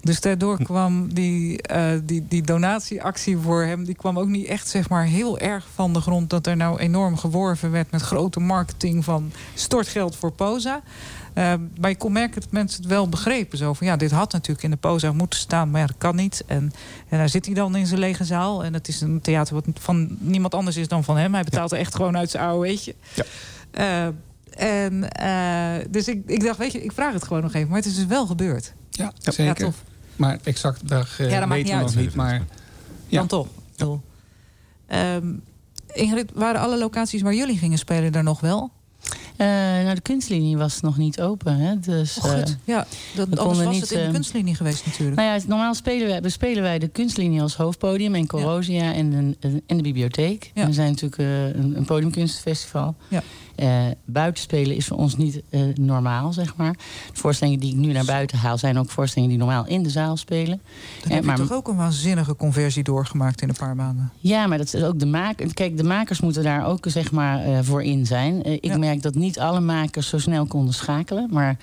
[0.00, 3.84] Dus daardoor kwam die, eh, die, die donatieactie voor hem...
[3.84, 6.30] die kwam ook niet echt zeg maar, heel erg van de grond...
[6.30, 10.82] dat er nou enorm geworven werd met grote marketing van stortgeld voor Poza.
[11.38, 13.58] Eh, maar je kon merken dat mensen het wel begrepen.
[13.58, 16.16] Zo van, ja, dit had natuurlijk in de Poza moeten staan, maar ja, dat kan
[16.16, 16.44] niet.
[16.46, 16.72] En,
[17.08, 18.64] en daar zit hij dan in zijn lege zaal.
[18.64, 21.34] En het is een theater wat van niemand anders is dan van hem.
[21.34, 22.94] Hij betaalt er echt gewoon uit zijn AOE'tje.
[23.14, 23.24] Ja.
[23.70, 24.06] Eh,
[24.84, 27.68] en, eh, dus ik, ik dacht, weet je, ik vraag het gewoon nog even.
[27.68, 28.72] Maar het is dus wel gebeurd.
[28.90, 29.54] Ja, Ja, zeker.
[29.64, 29.82] tof.
[30.16, 32.04] Maar exact dag eh Ja, dat maakt weten we niet nog uit.
[32.06, 32.14] niet.
[32.14, 32.42] Maar
[33.06, 33.18] ja.
[33.18, 33.46] Dan toch.
[33.76, 34.00] Toch.
[34.86, 35.32] Ehm,
[35.92, 38.70] Ingrid, waren alle locaties waar jullie gingen spelen er nog wel?
[39.38, 39.46] Eh,
[39.82, 41.56] nou, de kunstlinie was nog niet open.
[41.56, 41.78] Hè?
[41.80, 42.32] Dus, Oh, goed.
[42.42, 45.16] eh, Ja, dat, we anders konden was niet, het in de eh, kunstlinie geweest natuurlijk.
[45.16, 49.62] Nou ja, normaal spelen wij, bespelen wij de kunstlinie als hoofdpodium en Corrosia en, de,
[49.66, 50.50] en de bibliotheek.
[50.54, 51.22] En we zijn natuurlijk
[51.56, 52.94] een, een podiumkunstfestival.
[53.08, 53.22] Ja.
[53.58, 56.72] Eh, buitenspelen is voor ons niet eh, normaal, zeg maar.
[57.12, 58.58] De voorstellingen die ik nu naar buiten haal...
[58.58, 60.60] zijn ook voorstellingen die normaal in de zaal spelen.
[61.02, 64.12] Dan Eh, heb je toch ook een waanzinnige conversie doorgemaakt in een paar maanden.
[64.18, 65.52] Ja, maar dat is ook de makers.
[65.52, 68.42] Kijk, de makers moeten daar ook zeg maar, eh, voor in zijn.
[68.42, 71.28] Eh, ik merk dat niet niet alle makers zo snel konden schakelen.
[71.30, 71.56] Maar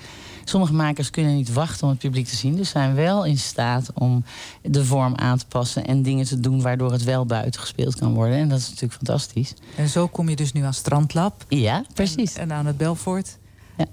[0.50, 2.56] sommige makers kunnen niet wachten om het publiek te zien.
[2.56, 4.24] Dus zijn wel in staat om
[4.62, 8.14] de vorm aan te passen en dingen te doen waardoor het wel buiten gespeeld kan
[8.14, 8.38] worden.
[8.38, 9.54] En dat is natuurlijk fantastisch.
[9.76, 11.46] En zo kom je dus nu aan Strandlab.
[11.48, 12.36] Ja, precies.
[12.36, 13.38] En, aan het Belfort.
[13.78, 13.86] Ja.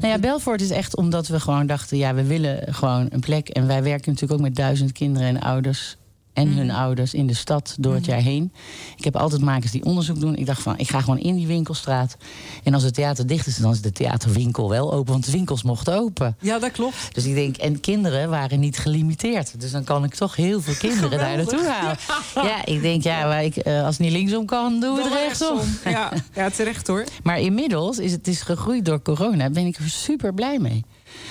[0.00, 1.96] nou ja, Belfort is echt omdat we gewoon dachten...
[1.96, 3.48] ja, we willen gewoon een plek.
[3.48, 5.96] En wij werken natuurlijk ook met duizend kinderen en ouders...
[6.32, 8.52] en hun ouders in de stad door het jaar heen.
[8.96, 10.36] Ik heb altijd makers die onderzoek doen.
[10.36, 12.16] Ik dacht van, ik ga gewoon in die winkelstraat.
[12.62, 15.12] En als het theater dicht is, dan is de theaterwinkel wel open.
[15.12, 16.36] Want de winkels mochten open.
[16.40, 17.14] Ja, dat klopt.
[17.14, 19.60] Dus ik denk, en kinderen waren niet gelimiteerd.
[19.60, 21.96] Dus dan kan ik toch heel veel kinderen daar naartoe halen.
[22.34, 22.64] Ja.
[22.64, 25.58] ik denk, ja, maar ik, eh, als het niet linksom kan, doen we het rechtsom.
[25.58, 25.92] rechtsom.
[25.92, 27.04] Ja, ja, terecht hoor.
[27.22, 29.50] Maar inmiddels is het is gegroeid door corona.
[29.50, 30.84] Ben ik er super blij mee.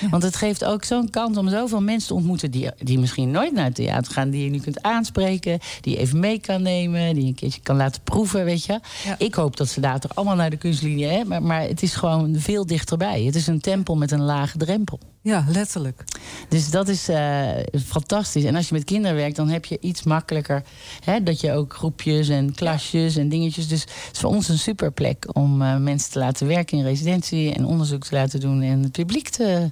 [0.10, 2.52] Want het geeft ook zo'n kans om zoveel mensen te ontmoeten...
[2.52, 4.30] Die, die misschien nooit naar het theater gaan.
[4.30, 5.60] Die je nu kunt aanspreken.
[5.82, 7.14] Die je even mee kan nemen.
[7.14, 8.80] Die je een keertje kan laten proeven, weet je.
[9.18, 11.06] Ik hoop dat ze later allemaal naar de kunstlinie...
[11.06, 11.24] Hè?
[11.24, 13.24] Maar, maar het is gewoon veel dichterbij.
[13.24, 15.00] Het is een tempel met een lage drempel.
[15.22, 16.04] Ja, letterlijk.
[16.50, 17.48] Dus dat is eh,
[17.86, 18.44] fantastisch.
[18.44, 20.64] En als je met kinderen werkt, dan heb je iets makkelijker.
[21.04, 23.68] Hè, dat je ook groepjes en klasjes en dingetjes.
[23.68, 27.54] Dus het is voor ons een superplek om eh, mensen te laten werken in residentie
[27.54, 29.72] en onderzoek te laten doen en het publiek te,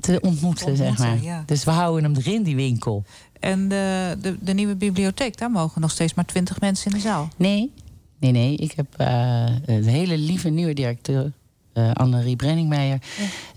[0.00, 1.22] te ontmoeten, zeg maar.
[1.22, 1.42] ja.
[1.46, 3.04] Dus we houden hem erin, die winkel.
[3.40, 7.02] En de, de, de nieuwe bibliotheek, daar mogen nog steeds maar twintig mensen in de
[7.02, 7.28] zaal.
[7.36, 7.72] Nee,
[8.18, 8.56] nee, nee.
[8.56, 11.32] Ik heb eh, een hele lieve nieuwe directeur.
[11.78, 12.98] Eh Annerie Brenningmeijer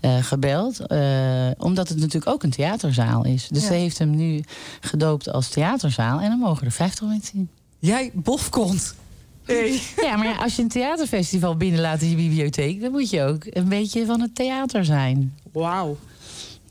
[0.00, 0.86] eh, gebeld.
[0.86, 3.48] eh, omdat het natuurlijk ook een theaterzaal is.
[3.48, 3.68] Dus Ja.
[3.68, 4.44] ze heeft hem nu
[4.80, 6.20] gedoopt als theaterzaal.
[6.20, 7.48] En dan mogen er 50 mensen in.
[7.78, 8.94] Jij bofkont.
[9.44, 9.80] Hey.
[10.02, 12.80] Ja, maar ja, als je een theaterfestival binnenlaat in je bibliotheek...
[12.80, 15.34] dan moet je ook een beetje van het theater zijn.
[15.52, 15.96] Wauw.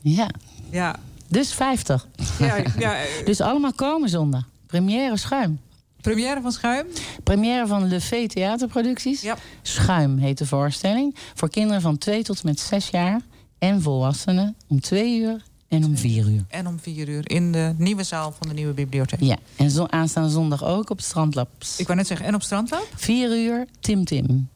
[0.02, 0.28] Ja.
[0.70, 0.96] Ja.
[1.28, 2.06] Dus 50.
[2.38, 4.42] Ja, ja, dus allemaal komen zondag.
[4.66, 5.60] Première Schuim.
[6.02, 6.86] Première van Schuim?
[7.22, 9.26] Première van Le Fee Theaterproducties.
[9.62, 11.16] Schuim heet de voorstelling.
[11.34, 13.20] Voor kinderen van 2 tot en met 6 jaar.
[13.58, 16.44] En volwassenen om 2 uur en om 4 uur.
[16.48, 19.20] En om vier uur in de nieuwe zaal van de nieuwe bibliotheek.
[19.20, 21.48] Ja, en zo aanstaande zondag ook op Strandlab.
[21.76, 22.86] Ik wou net zeggen, en op Strandlab?
[22.94, 24.48] 4 uur, Tim Tim.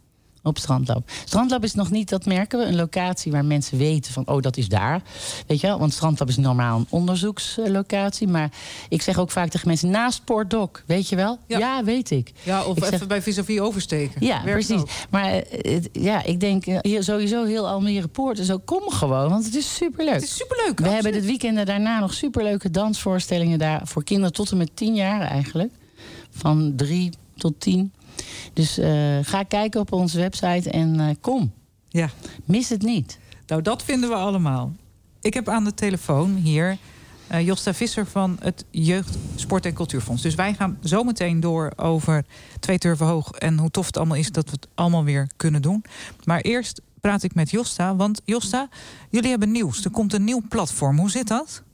[0.46, 1.10] Op Strandlab.
[1.24, 4.56] Strandlab is nog niet, dat merken we, een locatie waar mensen weten van, oh, dat
[4.56, 5.02] is daar.
[5.46, 8.28] Weet je wel, want Strandlab is normaal een onderzoekslocatie.
[8.28, 8.50] Maar
[8.88, 11.38] ik zeg ook vaak tegen mensen, naast Poortdok, weet je wel?
[11.46, 12.32] Ja, weet ik.
[12.42, 14.26] Ja, of Ik even zeg- bij vis-à-vis oversteken.
[14.26, 14.82] Ja, Werkt precies.
[14.82, 14.88] ook.
[15.10, 18.36] Maar eh, ja, ik denk eh, hier sowieso heel Almere Poort.
[18.36, 20.14] Dus ook kom gewoon, want het is superleuk.
[20.14, 20.80] Het is superleuk.
[20.80, 24.94] We hebben dit weekend daarna nog superleuke dansvoorstellingen daar voor kinderen tot en met tien
[24.94, 25.72] jaar eigenlijk.
[26.30, 27.92] Van drie tot tien.
[28.52, 31.52] Dus eh, ga kijken op onze website en eh, kom.
[31.88, 32.08] Ja.
[32.44, 33.18] Mis het niet.
[33.46, 34.72] Nou, dat vinden we allemaal.
[35.20, 36.76] Ik heb aan de telefoon hier
[37.28, 40.22] eh, Josta Visser van het Jeugd, Sport en Cultuurfonds.
[40.22, 42.24] Dus wij gaan zo meteen door over
[42.60, 43.30] twee turven hoog...
[43.30, 45.84] en hoe tof het allemaal is dat we het allemaal weer kunnen doen.
[46.24, 47.96] Maar eerst praat ik met Josta.
[47.96, 48.68] Want Josta,
[49.10, 49.84] jullie hebben nieuws.
[49.84, 50.98] Er komt een nieuw platform.
[50.98, 51.64] Hoe zit dat?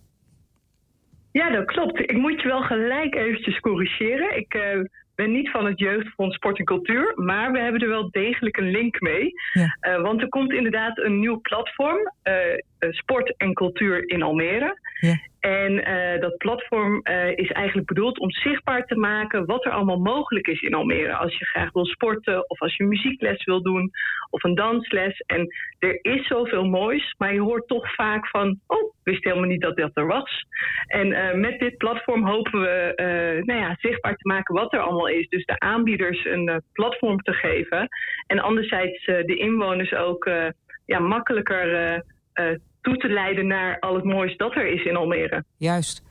[1.32, 1.98] Ja, dat klopt.
[1.98, 4.36] Ik moet je wel gelijk eventjes corrigeren.
[4.36, 4.80] Ik eh,
[5.14, 8.70] ben niet van het Jeugdfonds Sport en Cultuur, maar we hebben er wel degelijk een
[8.70, 9.32] link mee.
[9.80, 12.34] Eh, want er komt inderdaad een nieuw platform, eh,
[12.90, 14.78] Sport en Cultuur in Almere.
[15.40, 19.98] En eh, dat platform eh, is eigenlijk bedoeld om zichtbaar te maken wat er allemaal
[19.98, 21.14] mogelijk is in Almere.
[21.14, 23.90] Als je graag wil sporten of als je muziekles wil doen
[24.30, 25.22] of een dansles.
[25.26, 25.46] En
[25.78, 29.76] er is zoveel moois, maar je hoort toch vaak van, oh, wist helemaal niet dat
[29.76, 30.44] dat er was.
[30.86, 34.80] En eh, met dit platform hopen we eh, nou ja, zichtbaar te maken wat er
[34.80, 35.28] allemaal is.
[35.28, 37.88] Dus de aanbieders een eh, platform te geven.
[38.26, 40.48] En anderzijds eh, de inwoners ook eh,
[40.86, 42.00] ja, makkelijker eh,
[42.32, 45.44] eh, toe te leiden naar al het moois dat er is in Almere.
[45.56, 46.02] Juist.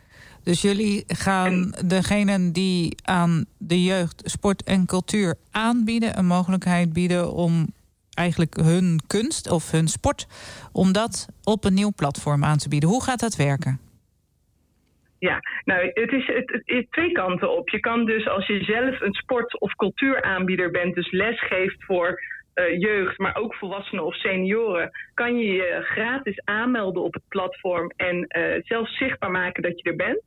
[0.44, 6.18] Dus jullie gaan degenen die aan de jeugd, sport en cultuur aanbieden...
[6.18, 7.68] een mogelijkheid bieden om
[8.14, 10.28] eigenlijk hun kunst of hun sport...
[10.72, 12.90] om dat op een nieuw platform aan te bieden.
[12.90, 13.80] Hoe gaat dat werken?
[15.20, 17.70] Ja, nou, het is, het, het is twee kanten op.
[17.70, 22.22] Je kan dus als je zelf een sport- of cultuuraanbieder bent, dus les geeft voor
[22.62, 27.92] eh, jeugd, maar ook volwassenen of senioren, kan je je gratis aanmelden op het platform
[27.96, 30.22] en eh, zelf zichtbaar maken dat je er bent.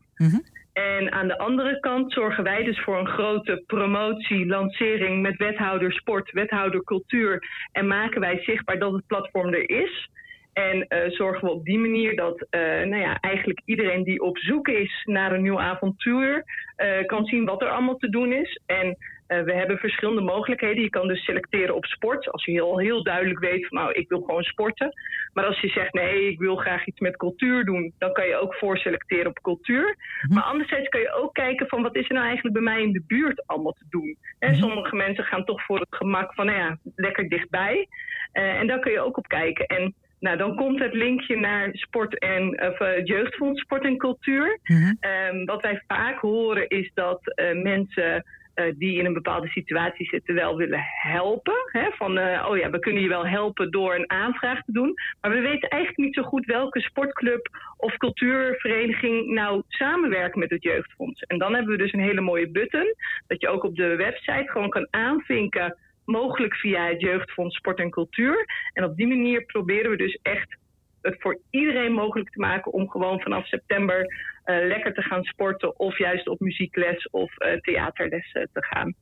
[0.72, 5.92] En aan de andere kant zorgen wij dus voor een grote promotie, lancering met wethouder
[5.92, 7.42] sport, wethouder cultuur.
[7.72, 10.08] En maken wij zichtbaar dat het platform er is.
[10.54, 14.38] En eh, zorgen we op die manier dat eh, nou ja, eigenlijk iedereen die op
[14.38, 16.44] zoek is naar een nieuw avontuur,
[16.76, 18.60] eh, kan zien wat er allemaal te doen is.
[18.66, 18.96] En
[19.26, 20.82] we hebben verschillende mogelijkheden.
[20.82, 22.30] Je kan dus selecteren op sport.
[22.30, 24.92] Als je heel, heel duidelijk weet van nou, ik wil gewoon sporten.
[25.32, 28.36] Maar als je zegt nee, ik wil graag iets met cultuur doen, dan kan je
[28.36, 29.96] ook voorselecteren op cultuur.
[30.28, 32.92] Maar anderzijds kan je ook kijken van wat is er nou eigenlijk bij mij in
[32.92, 34.16] de buurt allemaal te doen.
[34.38, 37.88] En sommige mensen gaan toch voor het gemak van nou ja, lekker dichtbij.
[38.32, 39.66] En daar kun je ook op kijken.
[39.66, 39.94] En
[40.24, 44.58] nou, dan komt het linkje naar sport en of, eh, het jeugdfonds sport en cultuur.
[45.00, 50.06] Ehm, wat wij vaak horen is dat eh, mensen eh, die in een bepaalde situatie
[50.06, 51.54] zitten wel willen helpen.
[51.66, 51.90] Hè?
[51.90, 54.94] Van, oh ja, we kunnen je wel helpen door een aanvraag te doen.
[55.20, 60.62] Maar we weten eigenlijk niet zo goed welke sportclub of cultuurvereniging nou samenwerkt met het
[60.62, 61.20] jeugdfonds.
[61.20, 62.94] En dan hebben we dus een hele mooie button.
[63.26, 65.76] Dat je ook op de website gewoon kan aanvinken.
[66.04, 68.44] Mogelijk via het jeugdfonds sport en cultuur.
[68.72, 70.56] En op die manier proberen we dus echt
[71.00, 74.06] het voor iedereen mogelijk te maken om gewoon vanaf september
[74.44, 78.94] eh, lekker te gaan sporten of juist op muziekles of eh, theaterles eh, te gaan.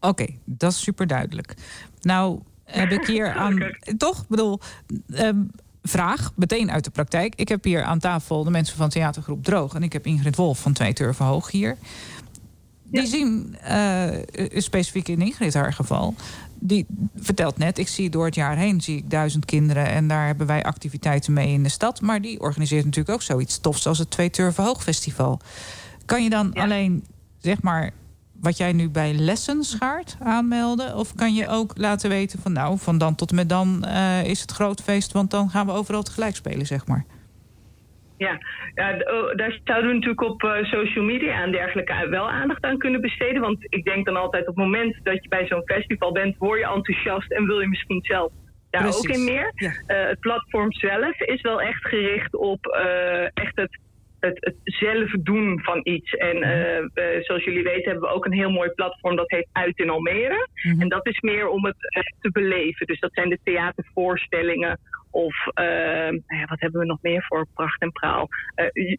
[0.00, 1.54] Oké, dat is super duidelijk.
[2.00, 3.76] Nou, heb ik hier aan.
[3.96, 4.22] Toch?
[4.22, 4.58] Ik bedoel,
[5.14, 5.42] ehm,
[5.82, 7.34] vraag meteen uit de praktijk.
[7.34, 9.74] Ik heb hier aan tafel de mensen van theatergroep Droog.
[9.74, 11.76] En ik heb Ingrid Wolf van Twee Turven Hoog hier.
[12.90, 14.08] Die zien, eh,
[14.56, 16.14] specifiek in Ingrid haar geval...
[16.58, 19.86] die vertelt net, ik zie door het jaar heen zie ik duizend kinderen...
[19.86, 22.00] en daar hebben wij activiteiten mee in de stad.
[22.00, 25.40] Maar die organiseert natuurlijk ook zoiets tofs als het Twee Turven Hoog Festival.
[26.04, 27.04] Kan je dan alleen,
[27.38, 27.90] zeg maar,
[28.40, 30.96] wat jij nu bij lessen schaart aanmelden?
[30.96, 34.24] Of kan je ook laten weten van nou, van dan tot en met dan eh,
[34.24, 35.12] is het groot feest...
[35.12, 37.04] want dan gaan we overal tegelijk spelen, zeg maar.
[38.16, 38.38] Ja,
[39.04, 43.00] oh, daar zouden we natuurlijk op eh, social media en dergelijke wel aandacht aan kunnen
[43.00, 43.40] besteden.
[43.40, 46.58] Want ik denk dan altijd op het moment dat je bij zo'n festival bent, word
[46.58, 48.32] je enthousiast en wil je misschien zelf
[48.70, 49.52] daar Precies, ook in meer.
[49.86, 53.78] Eh, het platform zelf is wel echt gericht op eh, echt het,
[54.20, 56.10] het, het zelf doen van iets.
[56.12, 59.48] En eh, eh, zoals jullie weten hebben we ook een heel mooi platform dat heet
[59.52, 60.48] Uit in Almere.
[60.78, 62.86] En dat is meer om het eh, te beleven.
[62.86, 64.78] Dus dat zijn de theatervoorstellingen
[65.10, 68.28] of nou ja, wat hebben we nog meer voor pracht en praal?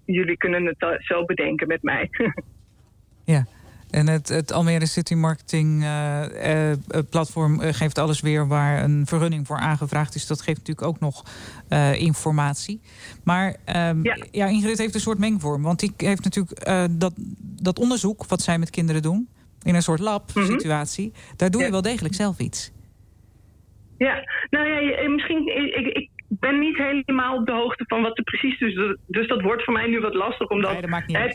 [0.05, 2.09] Jullie kunnen het zo bedenken met mij.
[3.25, 3.45] Ja.
[3.89, 6.77] En het, het Almere City Marketing eh, eh,
[7.09, 10.27] platform eh, geeft alles weer waar een vergunning voor aangevraagd is.
[10.27, 11.23] Dat geeft natuurlijk ook nog
[11.97, 12.81] informatie.
[13.23, 14.45] Maar ehm, ja.
[14.45, 15.61] Ingrid heeft een soort mengvorm.
[15.61, 16.65] Want die heeft natuurlijk
[16.99, 19.27] dat, dat onderzoek wat zij met kinderen doen.
[19.63, 21.11] In een soort lab-situatie.
[21.35, 22.71] Daar doe je wel degelijk zelf iets.
[23.97, 25.47] Ja, nou ja, misschien.
[25.47, 28.95] Ik, ik ben niet helemaal op de hoogte van wat er precies is.
[29.07, 30.81] Dus dat wordt voor mij nu wat lastig om dat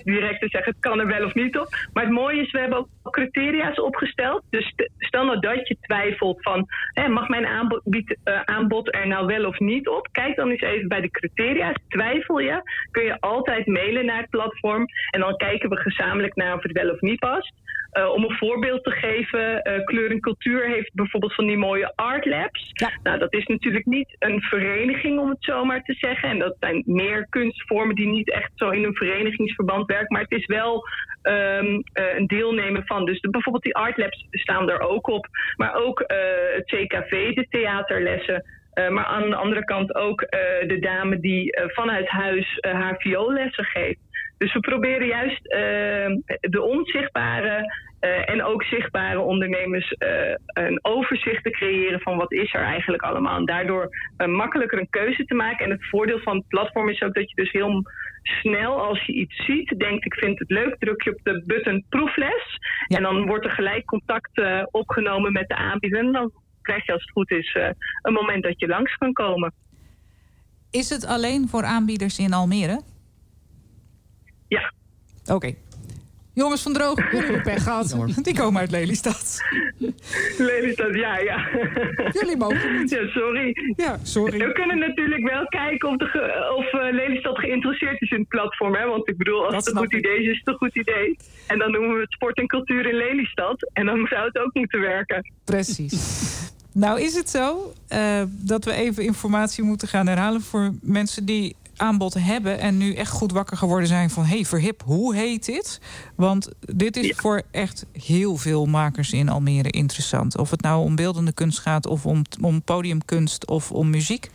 [0.04, 1.68] direct te zeggen: het kan er wel of niet op.
[1.92, 4.42] Maar het mooie is, we hebben ook criteria's opgesteld.
[4.50, 7.82] Dus st- stel nou dat je twijfelt van: hè, mag mijn aanbod,
[8.24, 10.08] eh, aanbod er nou wel of niet op?
[10.12, 11.76] Kijk dan eens even bij de criteria's.
[11.88, 14.84] Twijfel je, kun je altijd mailen naar het platform.
[15.10, 17.52] En dan kijken we gezamenlijk naar of het wel of niet past.
[17.92, 21.92] Eh, om een voorbeeld te geven, eh, Kleur en Cultuur heeft bijvoorbeeld van die mooie
[21.94, 22.72] art labs.
[23.02, 26.28] Nou, dat is natuurlijk niet een vereniging, om het zo maar te zeggen.
[26.28, 30.12] En dat zijn meer kunstvormen die niet echt zo in een verenigingsverband werken.
[30.12, 30.84] Maar het is wel
[31.22, 33.04] ehm, eh, een deelnemer van.
[33.04, 35.26] Dus de, bijvoorbeeld die art labs staan er ook op.
[35.56, 36.04] Maar ook
[36.54, 38.44] het CKV, de theaterlessen.
[38.88, 40.20] Maar aan de andere kant ook
[40.66, 44.00] de dame die vanuit huis haar vioollessen geeft.
[44.42, 45.60] Dus we proberen juist eh,
[46.40, 52.54] de onzichtbare eh, en ook zichtbare ondernemers eh, een overzicht te creëren van wat is
[52.54, 53.36] er eigenlijk allemaal.
[53.36, 53.88] En daardoor
[54.26, 55.64] makkelijker een keuze te maken.
[55.64, 57.82] En het voordeel van het platform is ook dat je dus heel
[58.22, 61.84] snel als je iets ziet, denkt ik vind het leuk, druk je op de button
[61.88, 62.58] proefles.
[62.88, 65.98] En dan wordt er gelijk contact opgenomen met de aanbieder.
[65.98, 66.32] En dan
[66.62, 67.56] krijg je als het goed is
[68.02, 69.52] een moment dat je langs kan komen.
[70.70, 72.90] Is het alleen voor aanbieders in Almere?
[74.56, 74.72] Ja.
[75.34, 75.54] Oké.
[76.34, 77.96] Jongens van Droog, jullie hebben pech gehad.
[78.26, 79.40] Die komen uit Lelystad.
[80.38, 81.48] Lelystad, ja, ja.
[82.12, 82.90] Jullie mogen niet.
[82.90, 83.56] Ja, sorry.
[83.76, 84.38] Ja, sorry.
[84.38, 88.28] We kunnen natuurlijk wel kijken of, de ge- of eh, Lelystad geïnteresseerd is in het
[88.28, 88.74] platform.
[88.74, 88.86] Hè?
[88.86, 91.16] Want ik bedoel, als Dat het een goed idee is, is het een goed idee.
[91.46, 93.70] En dan noemen we het sport en cultuur in Lelystad.
[93.72, 95.32] En dan zou het ook moeten werken.
[95.44, 96.30] Precies.
[96.72, 101.56] Nou is het zo eh, dat we even informatie moeten gaan herhalen voor mensen die
[101.76, 105.80] aanbod hebben en nu echt goed wakker geworden zijn van hey verhip, hoe heet dit?
[106.16, 110.38] Want dit is voor echt heel veel makers in Almere interessant.
[110.38, 114.30] Of het nou om beeldende kunst gaat of om, om podiumkunst of om muziek.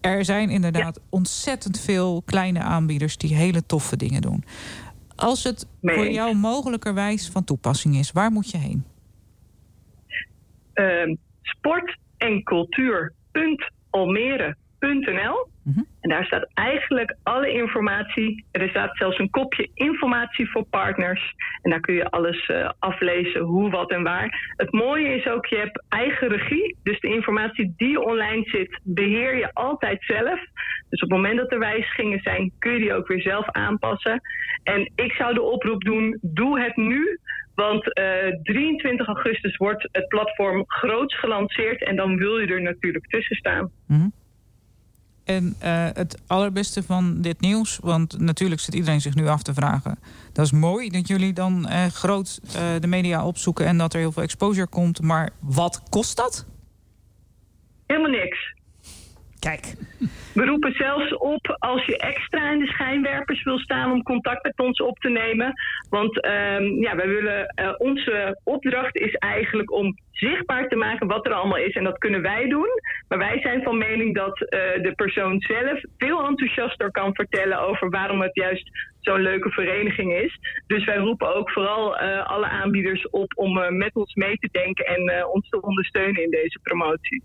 [0.00, 4.44] Er zijn inderdaad ontzettend veel kleine aanbieders die hele toffe dingen doen.
[5.16, 8.84] Als het voor jou mogelijkerwijs van toepassing is, waar moet je heen?
[10.72, 12.42] Ehm, sport en
[14.78, 15.48] cultuur.almere.nl
[16.00, 18.44] En daar staat eigenlijk alle informatie.
[18.50, 21.34] Er staat zelfs een kopje informatie voor partners.
[21.62, 24.54] En daar kun je alles eh, aflezen, hoe, wat en waar.
[24.56, 26.76] Het mooie is ook, je hebt eigen regie.
[26.82, 30.40] Dus de informatie die online zit, beheer je altijd zelf.
[30.88, 34.20] Dus op het moment dat er wijzigingen zijn, kun je die ook weer zelf aanpassen.
[34.62, 37.18] En ik zou de oproep doen, doe het nu.
[37.54, 38.04] Want eh,
[38.42, 43.70] 23 augustus wordt het platform groots gelanceerd en dan wil je er natuurlijk tussen staan.
[43.86, 44.08] Mhm.
[45.26, 49.54] En eh, het allerbeste van dit nieuws, want natuurlijk zit iedereen zich nu af te
[49.54, 49.98] vragen.
[50.32, 53.98] Dat is mooi dat jullie dan eh, groot eh, de media opzoeken en dat er
[53.98, 55.02] heel veel exposure komt.
[55.02, 56.46] Maar wat kost dat?
[57.86, 58.55] Helemaal niks.
[59.38, 59.74] Kijk.
[60.34, 64.58] We roepen zelfs op als je extra in de schijnwerpers wil staan om contact met
[64.58, 65.52] ons op te nemen.
[65.90, 71.26] Want ehm, ja, wij willen, eh, onze opdracht is eigenlijk om zichtbaar te maken wat
[71.26, 71.74] er allemaal is.
[71.74, 72.68] En dat kunnen wij doen.
[73.08, 77.90] Maar wij zijn van mening dat eh, de persoon zelf veel enthousiaster kan vertellen over
[77.90, 78.70] waarom het juist
[79.00, 80.38] zo'n leuke vereniging is.
[80.66, 84.86] Dus wij roepen ook vooral eh, alle aanbieders op om met ons mee te denken
[84.86, 87.22] en ons te ondersteunen in deze promotie.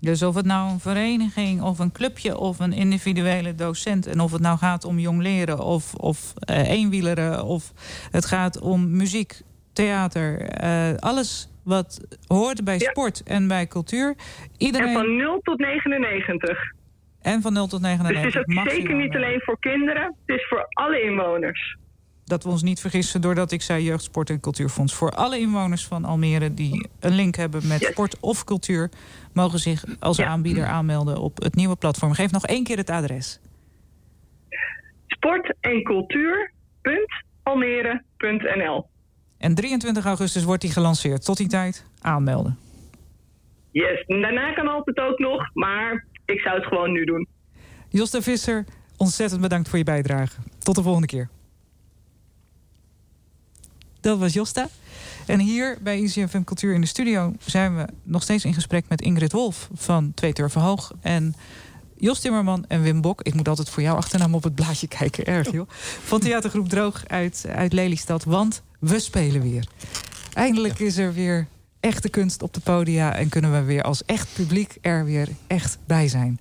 [0.00, 4.06] Dus of het nou een vereniging of een clubje of een individuele docent...
[4.06, 7.44] en of het nou gaat om jong leren of, of eh, eenwieleren...
[7.44, 7.72] of
[8.10, 9.40] het gaat om muziek,
[9.72, 14.14] theater, eh, alles wat hoort bij sport en bij cultuur.
[14.56, 14.88] Iedereen...
[14.88, 16.72] En van 0 tot 99.
[17.22, 18.26] En van 0 tot Dus het 99.
[18.34, 18.74] is ook maximaal.
[18.74, 21.76] zeker niet alleen voor kinderen, het is voor alle inwoners.
[22.24, 24.94] Dat we ons niet vergissen doordat ik zei Jeugd, Sport en Cultuurfonds.
[24.94, 28.90] Voor alle inwoners van Almere die een link hebben met sport of cultuur...
[29.32, 32.12] mogen zich als aanbieder aanmelden op het nieuwe platform.
[32.12, 33.40] Geef nog één keer het adres.
[35.06, 35.82] Sport en
[39.38, 41.24] En 23 augustus wordt die gelanceerd.
[41.24, 42.58] Tot die tijd aanmelden.
[43.70, 47.26] Yes, daarna kan altijd ook nog, maar ik zou het gewoon nu doen.
[47.88, 48.64] Josta Visser,
[48.96, 50.40] ontzettend bedankt voor je bijdrage.
[50.58, 51.28] Tot de volgende keer.
[54.00, 54.68] Dat was Josta.
[55.30, 59.00] En hier bij ICFM Cultuur in de studio zijn we nog steeds in gesprek met
[59.00, 60.92] Ingrid Wolf van Twee Turven Hoog.
[61.00, 61.34] En
[61.96, 63.22] Jos Timmerman en Wim Bok.
[63.22, 65.26] Ik moet altijd voor jouw achternaam op het blaadje kijken.
[65.26, 65.68] Erg joh.
[66.04, 68.24] Van theatergroep Droog uit, uit Lelystad.
[68.24, 69.68] Want we spelen weer.
[70.32, 71.46] Eindelijk is er weer
[71.80, 73.14] echte kunst op de podia.
[73.14, 76.40] En kunnen we weer als echt publiek er weer echt bij zijn.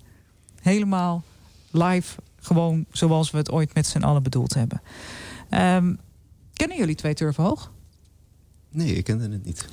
[0.61, 1.23] Helemaal
[1.71, 2.15] live.
[2.39, 4.81] Gewoon zoals we het ooit met z'n allen bedoeld hebben.
[5.49, 5.93] Ehm,
[6.53, 7.71] kennen jullie Twee Turven Hoog?
[8.69, 9.65] Nee, ik kende het niet.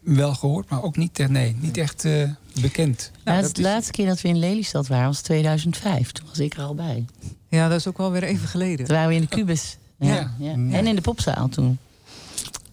[0.00, 2.30] Wel gehoord, maar ook niet, eh, nee, niet echt eh,
[2.60, 3.10] bekend.
[3.24, 6.12] Nou, de laatste keer dat we in Lelystad waren was 2005.
[6.12, 7.04] Toen was ik er al bij.
[7.48, 8.86] Ja, dat is ook wel weer even geleden.
[8.86, 9.76] Toen waren we in de Cubus.
[9.98, 10.34] Ja, Ja.
[10.38, 10.52] ja.
[10.52, 11.64] En in de popzaal toen.
[11.66, 11.78] En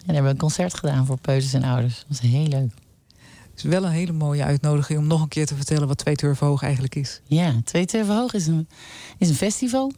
[0.06, 1.96] daar hebben we een concert gedaan voor peuters en ouders.
[1.98, 2.70] Dat was heel leuk.
[3.50, 6.16] Het is wel een hele mooie uitnodiging om nog een keer te vertellen wat Twee
[6.16, 7.20] Turven Hoog eigenlijk is.
[7.26, 8.68] Ja, Twee Turven Hoog is een,
[9.18, 9.92] is een festival.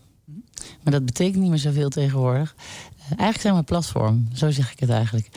[0.83, 2.55] Maar dat betekent niet meer zoveel tegenwoordig.
[3.09, 5.29] Eigenlijk zijn we een platform, zo zeg ik het eigenlijk.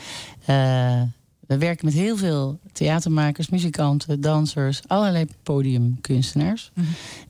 [0.44, 1.02] Eh,
[1.46, 6.70] we werken met heel veel theatermakers, muzikanten, dansers, allerlei podiumkunstenaars.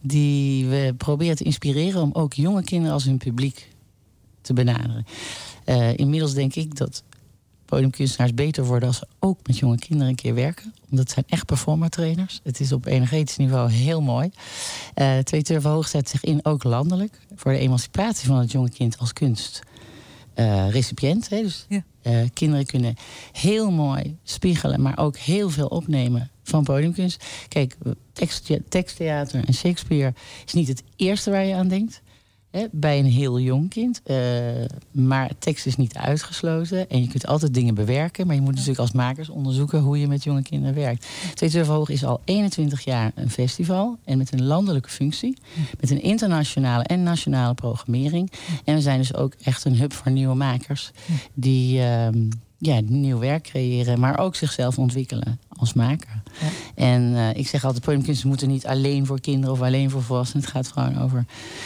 [0.00, 3.68] Die we proberen te inspireren om ook jonge kinderen als hun publiek
[4.40, 5.06] te benaderen.
[5.64, 7.02] Eh, inmiddels denk ik dat
[7.64, 10.74] podiumkunstenaars beter worden als ze ook met jonge kinderen een keer werken.
[10.90, 12.40] Omdat het zijn echt performertrainers.
[12.42, 14.30] Het is op energetisch niveau heel mooi.
[14.94, 18.70] Eh Twee Turven Hoog zet zich in, ook landelijk, voor de emancipatie van het jonge
[18.70, 19.62] kind als kunst.
[20.36, 21.28] Eh, recipiënt.
[21.28, 21.42] Hè?
[21.42, 21.66] Dus
[22.02, 22.94] eh, kinderen kunnen
[23.32, 27.24] heel mooi spiegelen, maar ook heel veel opnemen van podiumkunst.
[27.48, 27.76] Kijk,
[28.12, 30.14] tekst, teksttheater en Shakespeare
[30.46, 32.02] is niet het eerste waar je aan denkt.
[32.56, 34.00] Hè, bij een heel jong kind.
[34.04, 34.16] Eh,
[34.90, 36.90] maar tekst is niet uitgesloten.
[36.90, 38.26] En je kunt altijd dingen bewerken.
[38.26, 41.06] Maar je moet natuurlijk als makers onderzoeken hoe je met jonge kinderen werkt.
[41.34, 43.98] Twee Turven Hoog is al 21 jaar een festival.
[44.04, 45.36] En met een landelijke functie.
[45.80, 48.32] Met een internationale en nationale programmering.
[48.64, 50.90] En we zijn dus ook echt een hub voor nieuwe makers.
[51.34, 52.28] Die ehm,
[52.58, 54.00] ja, nieuw werk creëren.
[54.00, 56.15] Maar ook zichzelf ontwikkelen als maker.
[56.74, 60.42] En eh, ik zeg altijd, podiumkunst moeten niet alleen voor kinderen of alleen voor volwassenen.
[60.42, 61.24] Het gaat gewoon over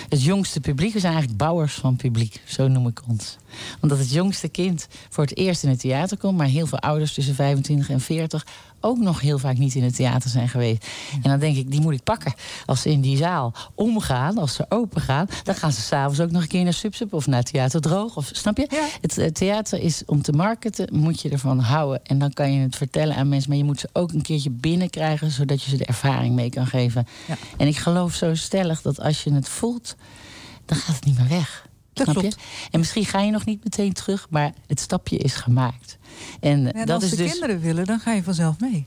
[0.08, 0.92] het jongste publiek.
[0.92, 3.36] We zijn eigenlijk bouwers van publiek, zo noem ik ons.
[3.80, 7.14] Omdat het jongste kind voor het eerst in het theater komt, maar heel veel ouders
[7.14, 8.46] tussen 25 en 40
[8.81, 10.87] ook nog heel vaak niet in het theater zijn geweest.
[11.22, 12.35] En dan denk ik, die moet ik pakken.
[12.66, 16.31] Als ze in die zaal omgaan, als ze open gaan, dan gaan ze s'avonds ook
[16.31, 18.16] nog een keer naar Subsub of naar Theater Droog.
[18.16, 18.89] Of, snap je?
[19.01, 22.05] Het eh, theater is om te marketen, moet je ervan houden.
[22.05, 24.51] En dan kan je het vertellen aan mensen, maar je moet ze ook een keertje
[24.51, 27.07] binnenkrijgen, zodat je ze de ervaring mee kan geven.
[27.57, 29.97] En ik geloof zo stellig dat als je het voelt,
[30.64, 31.68] dan gaat het niet meer weg.
[31.93, 32.37] Dat klopt.
[32.70, 35.99] En misschien ga je nog niet meteen terug, maar het stapje is gemaakt.
[36.40, 37.30] En En dat als is de dus.
[37.30, 38.86] kinderen willen, dan ga je vanzelf mee.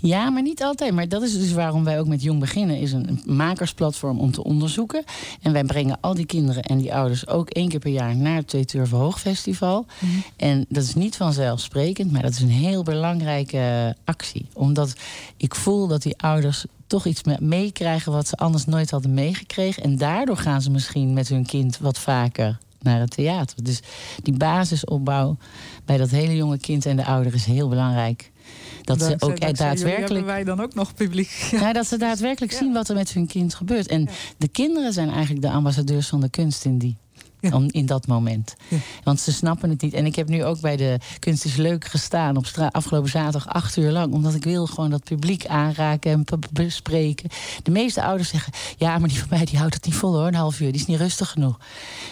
[0.00, 0.92] Ja, maar niet altijd.
[0.92, 2.78] Maar dat is dus waarom wij ook met Jong Beginnen...
[2.78, 5.04] is een makersplatform om te onderzoeken.
[5.42, 7.28] En wij brengen al die kinderen en die ouders...
[7.28, 9.86] ook één keer per jaar naar het Twee Turven Hoogfestival.
[10.36, 12.12] En dat is niet vanzelfsprekend...
[12.12, 14.46] maar dat is een heel belangrijke actie.
[14.52, 14.92] Omdat
[15.36, 18.12] ik voel dat die ouders toch iets me- meekrijgen...
[18.12, 19.82] wat ze anders nooit hadden meegekregen.
[19.82, 23.62] En daardoor gaan ze misschien met hun kind wat vaker naar het theater.
[23.64, 23.80] Dus
[24.22, 25.36] die basisopbouw
[25.84, 28.32] bij dat hele jonge kind en de ouder is heel belangrijk.
[28.82, 30.08] Dat ze Dankzij- ook dankzij jullie daadwerkelijk.
[30.08, 31.48] hebben wij dan ook nog publiek.
[31.60, 33.86] Ja, dat ze daadwerkelijk zien wat er met hun kind gebeurt.
[33.86, 36.96] En de kinderen zijn eigenlijk de ambassadeurs van de kunst in die.
[37.52, 38.54] Om- In dat moment.
[39.04, 39.94] Want ze snappen het niet.
[39.94, 43.48] En ik heb nu ook bij de Kunst is Leuk gestaan op straat afgelopen zaterdag
[43.48, 44.12] acht uur lang.
[44.12, 47.28] Omdat ik wil gewoon dat publiek aanraken en be- bespreken.
[47.62, 50.26] De meeste ouders zeggen: Ja, maar die van mij die houdt het niet vol hoor,
[50.26, 50.72] een half uur.
[50.72, 51.58] Die is niet rustig genoeg.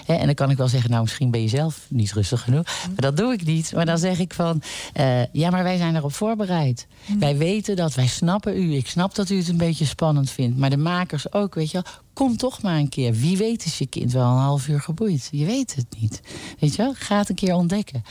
[0.06, 2.64] En dan kan ik wel zeggen: Nou, misschien ben je zelf niet rustig genoeg.
[2.64, 3.72] Maar dat doe ik niet.
[3.74, 4.62] Maar dan zeg ik van:
[4.92, 6.86] eh, Ja, maar wij zijn erop voorbereid.
[7.18, 8.74] Wij weten dat, wij snappen u.
[8.74, 10.58] Ik snap dat u het een beetje spannend vindt.
[10.58, 11.92] Maar de makers ook, weet je wel.
[12.22, 13.12] Kom toch maar een keer.
[13.12, 15.28] Wie weet is je kind wel een half uur geboeid.
[15.30, 16.20] Je weet het niet.
[16.58, 16.94] Weet je wel?
[16.94, 18.04] Ga het een keer ontdekken.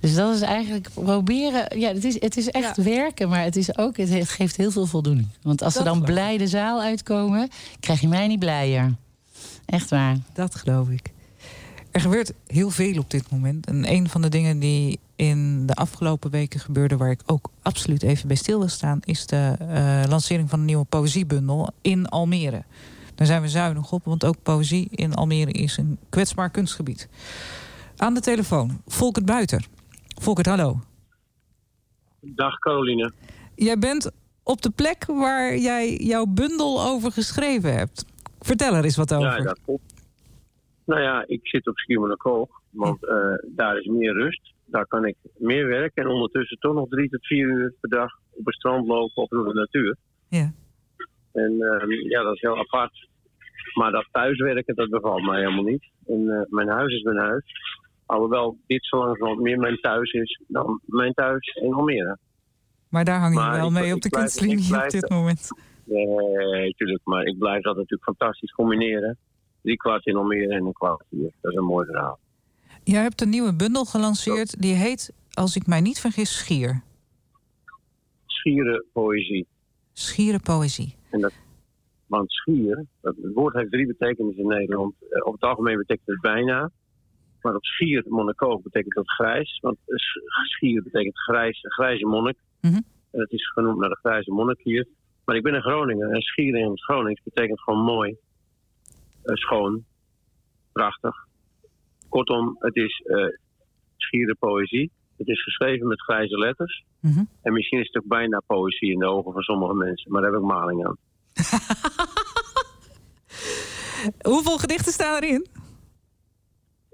[0.00, 1.78] Dus dat is eigenlijk proberen.
[1.78, 4.86] Ja, het is, het is echt werken, maar het, is ook, het geeft heel veel
[4.86, 5.28] voldoening.
[5.42, 7.48] Want als ze dan blij de zaal uitkomen,
[7.80, 8.94] krijg je mij niet blijer.
[9.64, 10.16] Echt waar.
[10.32, 11.12] Dat geloof ik.
[11.90, 13.66] Er gebeurt heel veel op dit moment.
[13.66, 18.02] En een van de dingen die in de afgelopen weken gebeurde, waar ik ook absoluut
[18.02, 22.64] even bij stil wil staan, is de eh, lancering van een nieuwe poëziebundel in Almere.
[23.16, 27.08] Daar zijn we zuinig op, want ook poëzie in Almere is een kwetsbaar kunstgebied.
[27.96, 29.66] Aan de telefoon, Volkert Buiter.
[30.20, 30.76] Volkert, hallo.
[32.20, 33.12] Dag Caroline.
[33.54, 34.10] Jij bent
[34.42, 38.04] op de plek waar jij jouw bundel over geschreven hebt.
[38.40, 39.36] Vertel er eens wat over.
[39.36, 39.94] Ja, dat klopt.
[40.84, 44.52] Nou ja, ik zit op Schiermonnikoog, want eh, daar is meer rust.
[44.64, 48.12] Daar kan ik meer werken en ondertussen toch nog drie tot vier uur per dag
[48.30, 49.96] op het strand lopen of door de natuur.
[50.28, 50.52] Ja.
[51.36, 53.08] En ehm, ja, dat is heel apart.
[53.74, 55.84] Maar dat thuiswerken, dat bevalt mij helemaal niet.
[56.06, 57.44] En eh, mijn huis is mijn huis.
[58.06, 62.18] Alhoewel dit zo langzamerhand meer mijn thuis is dan mijn thuis in Almere.
[62.88, 65.48] Maar daar hang je Maar wel ik- mee op de kunstlinie op dit moment.
[65.84, 67.00] Nee, tuurlijk.
[67.04, 69.18] Maar ik blijf dat natuurlijk fantastisch combineren.
[69.62, 71.32] Drie kwart in Almere en een kwart hier.
[71.40, 72.18] Dat is een mooi verhaal.
[72.84, 74.60] Jij hebt een nieuwe bundel gelanceerd.
[74.62, 76.82] Die heet, als ik mij niet vergis, Schier.
[78.26, 79.46] Schieren poëzie.
[79.92, 80.95] Schieren poëzie.
[81.10, 81.32] En dat,
[82.06, 84.94] want schier, dat, het woord heeft drie betekenissen in Nederland.
[85.00, 86.70] Eh, over het algemeen betekent het bijna.
[87.40, 89.58] Maar op schier, Monaco, betekent dat grijs.
[89.60, 89.96] Want eh,
[90.44, 92.36] schier betekent grijs, grijze monnik.
[92.60, 92.80] Mhm.
[93.10, 94.86] En het is genoemd naar de grijze monnik hier.
[95.24, 96.10] Maar ik ben in Groningen.
[96.10, 98.16] En schier in het Gronings betekent gewoon mooi.
[99.22, 99.84] Eh, schoon.
[100.72, 101.14] Prachtig.
[102.08, 103.28] Kortom, het is eh
[103.96, 104.90] schiere poëzie.
[105.16, 106.84] Het is geschreven met grijze letters.
[107.00, 107.24] Mhm.
[107.42, 110.12] En misschien is het ook bijna poëzie in de ogen van sommige mensen.
[110.12, 110.96] Maar daar heb ik maling aan.
[114.32, 115.46] Hoeveel gedichten staan erin?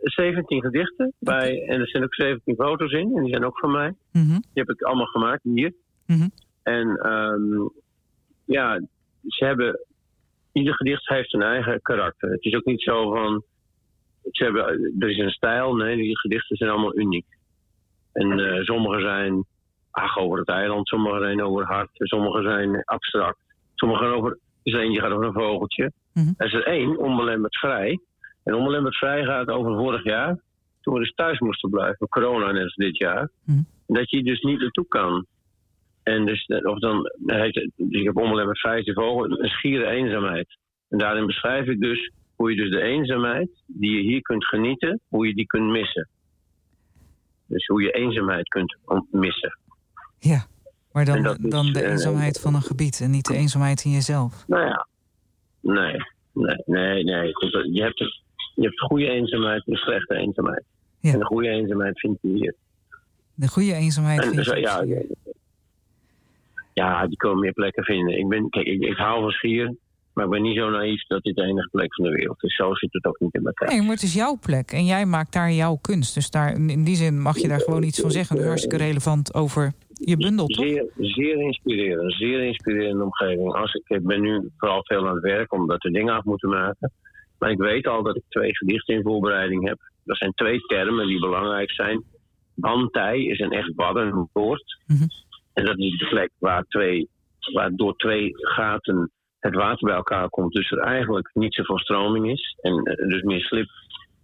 [0.02, 1.12] 17 gedichten.
[1.18, 3.16] Bij, en er zijn ook 17 foto's in.
[3.16, 3.94] En die zijn ook van mij.
[4.12, 4.28] Mhm.
[4.28, 5.74] Die heb ik allemaal gemaakt hier.
[6.06, 6.28] Mhm.
[6.62, 7.68] En ehm,
[8.44, 8.80] ja,
[9.26, 9.80] ze hebben.
[10.52, 12.30] Ieder gedicht heeft een eigen karakter.
[12.30, 13.42] Het is ook niet zo van.
[14.30, 15.74] Ze hebben, er is een stijl.
[15.74, 17.26] Nee, die gedichten zijn allemaal uniek.
[18.12, 19.44] En eh, sommige zijn.
[19.90, 20.88] Ach, over het eiland.
[20.88, 21.88] Sommige zijn over hart.
[21.92, 23.38] Sommige zijn abstract.
[23.74, 24.38] Sommige gaan over.
[24.62, 25.92] Dus eentje gaat over een vogeltje.
[26.36, 28.00] Er is er één, onbelemmerd vrij.
[28.44, 30.40] En onbelemmerd vrij gaat over vorig jaar.
[30.80, 32.08] Toen we dus thuis moesten blijven.
[32.08, 33.30] Corona net als dit jaar.
[33.46, 35.26] En dat je dus niet naartoe kan.
[36.02, 39.40] En dus, eh, of dan heet het, dus ik heb onbelemmerd vrij is de vogel,
[39.40, 40.58] een schiere eenzaamheid.
[40.88, 45.00] En daarin beschrijf ik dus hoe je dus de eenzaamheid die je hier kunt genieten,
[45.08, 46.08] hoe je die kunt missen.
[47.52, 48.76] Dus hoe je eenzaamheid kunt
[49.10, 49.58] missen.
[50.18, 50.46] Ja,
[50.92, 53.90] maar dan, is, dan de eh, eenzaamheid van een gebied en niet de eenzaamheid in
[53.90, 54.44] jezelf.
[54.46, 54.86] Nou ja,
[55.60, 55.96] nee,
[56.32, 57.26] nee, nee, nee.
[57.72, 58.20] Je hebt, het-
[58.54, 60.64] je hebt goede eenzaamheid en slechte eenzaamheid.
[61.00, 62.54] En de goede eenzaamheid vind je hier.
[63.34, 65.02] De goede eenzaamheid En vind je ja, ja,
[66.72, 68.18] ja, die komen meer plekken vinden.
[68.18, 69.74] Ik, ben, kijk, ik, ik hou van Schier,
[70.14, 72.56] maar ik ben niet zo naïef dat dit de enige plek van de wereld is.
[72.56, 73.68] Zo zit het ook niet in elkaar.
[73.68, 76.14] Nee, maar het is jouw plek en jij maakt daar jouw kunst.
[76.14, 78.46] Dus daar, in die zin mag je daar gewoon iets van zeggen.
[78.46, 80.66] Hartstikke relevant over je bundel, toch?
[80.66, 83.52] Zeer, zeer inspirerend, zeer inspirerende omgeving.
[83.52, 86.48] Als ik, ik ben nu vooral veel aan het werk omdat we dingen af moeten
[86.48, 86.92] maken.
[87.38, 89.78] Maar ik weet al dat ik twee gedichten in voorbereiding heb.
[90.04, 92.04] Dat zijn twee termen die belangrijk zijn.
[92.54, 94.80] Bantij is een echt badden woord.
[95.52, 97.08] En dat is de plek waar, twee,
[97.52, 99.10] waar door twee gaten
[99.42, 100.52] het water bij elkaar komt.
[100.52, 102.58] Dus er eigenlijk niet zoveel stroming is.
[102.60, 103.68] En eh, dus meer slip.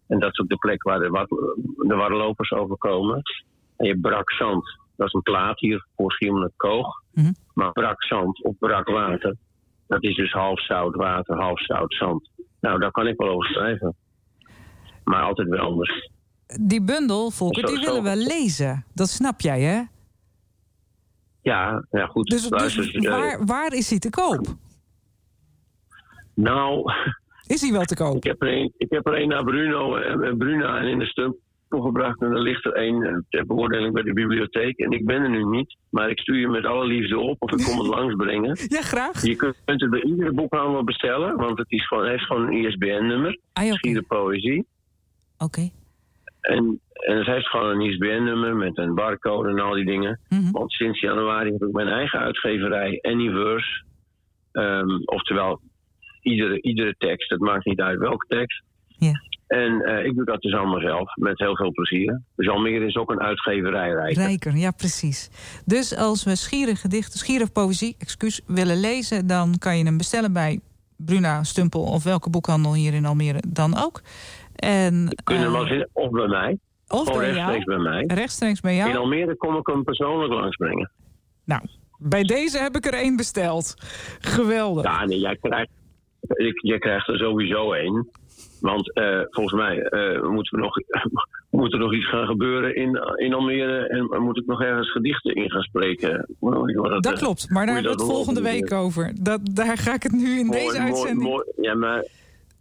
[0.06, 1.28] En dat is ook de plek waar de, wat,
[1.76, 3.22] de warlopers overkomen.
[3.76, 4.78] En je brak zand.
[4.96, 7.02] Dat is een plaat hier voor Schiermonnikoog.
[7.54, 9.36] Maar brak zand of brak water.
[9.86, 12.30] Dat is dus half zout water, half zout zand.
[12.60, 13.96] Nou, daar kan ik wel over schrijven.
[15.04, 16.10] Maar altijd weer anders.
[16.60, 18.84] Die bundel, Volker, die willen we lezen.
[18.94, 19.82] Dat snap jij, hè?
[21.42, 22.26] Ja, ja goed.
[22.26, 24.46] Dus, dus eh, waar, waar is die te koop?
[26.40, 26.92] Nou,
[27.46, 28.16] Is hij wel te koop?
[28.16, 31.06] Ik heb er een, ik heb er een naar Bruno en Bruna en in de
[31.06, 31.36] Stump
[31.68, 32.20] gebracht.
[32.20, 34.78] En er ligt er een eh, ter beoordeling bij de bibliotheek.
[34.78, 37.52] En ik ben er nu niet, maar ik stuur je met alle liefde op of
[37.52, 38.58] ik kom het langsbrengen.
[38.68, 39.22] Ja, graag.
[39.22, 43.38] Je kunt het bij iedere boekhandel bestellen, want het is gewoon, heeft gewoon een ISBN-nummer.
[43.52, 44.66] Ah, ja, Poëzie.
[45.38, 45.70] Oké.
[46.40, 50.20] En, en het heeft gewoon een ISBN-nummer met een barcode en al die dingen.
[50.28, 50.50] Mhm.
[50.50, 53.82] Want sinds januari heb ik mijn eigen uitgeverij, Anyverse.
[54.52, 55.60] Ehm, oftewel,
[56.30, 58.62] iedere, iedere tekst, het maakt niet uit welke tekst.
[58.86, 59.22] Ja.
[59.46, 62.20] En eh, ik doe dat dus allemaal zelf, met heel veel plezier.
[62.36, 64.22] Dus Almere is ook een uitgeverij rijker.
[64.22, 65.30] Rijker, ja precies.
[65.64, 69.26] Dus als we schieren gedichten, schieren poëzie, excuus, willen lezen...
[69.26, 70.60] dan kan je hem bestellen bij
[70.96, 74.00] Bruna, Stumpel of welke boekhandel hier in Almere dan ook.
[74.56, 76.58] En, Kunnen we wel vinden, of bij mij.
[76.88, 77.82] Of bij rechtstreeks jou.
[77.82, 78.04] bij mij.
[78.06, 78.90] Rechtstreeks bij jou.
[78.90, 80.90] In Almere kom ik hem persoonlijk langsbrengen.
[81.44, 81.62] Nou,
[81.98, 83.74] bij deze heb ik er één besteld.
[84.18, 84.84] Geweldig.
[84.84, 85.70] Ja, nee, jij krijgt,
[86.20, 88.08] ik, jij krijgt er sowieso één.
[88.60, 90.74] Want eh, volgens mij eh, moet, er nog,
[91.50, 93.88] moet er nog iets gaan gebeuren in, in Almere.
[93.88, 96.26] En moet ik nog ergens gedichten in gaan spreken.
[96.40, 99.12] Dat eh, klopt, maar daar je hebben we het dat volgende week over.
[99.22, 101.28] Dat, daar ga ik het nu in Mooi, deze mooi, uitzending...
[101.28, 101.44] mooi.
[101.56, 102.06] Ja, maar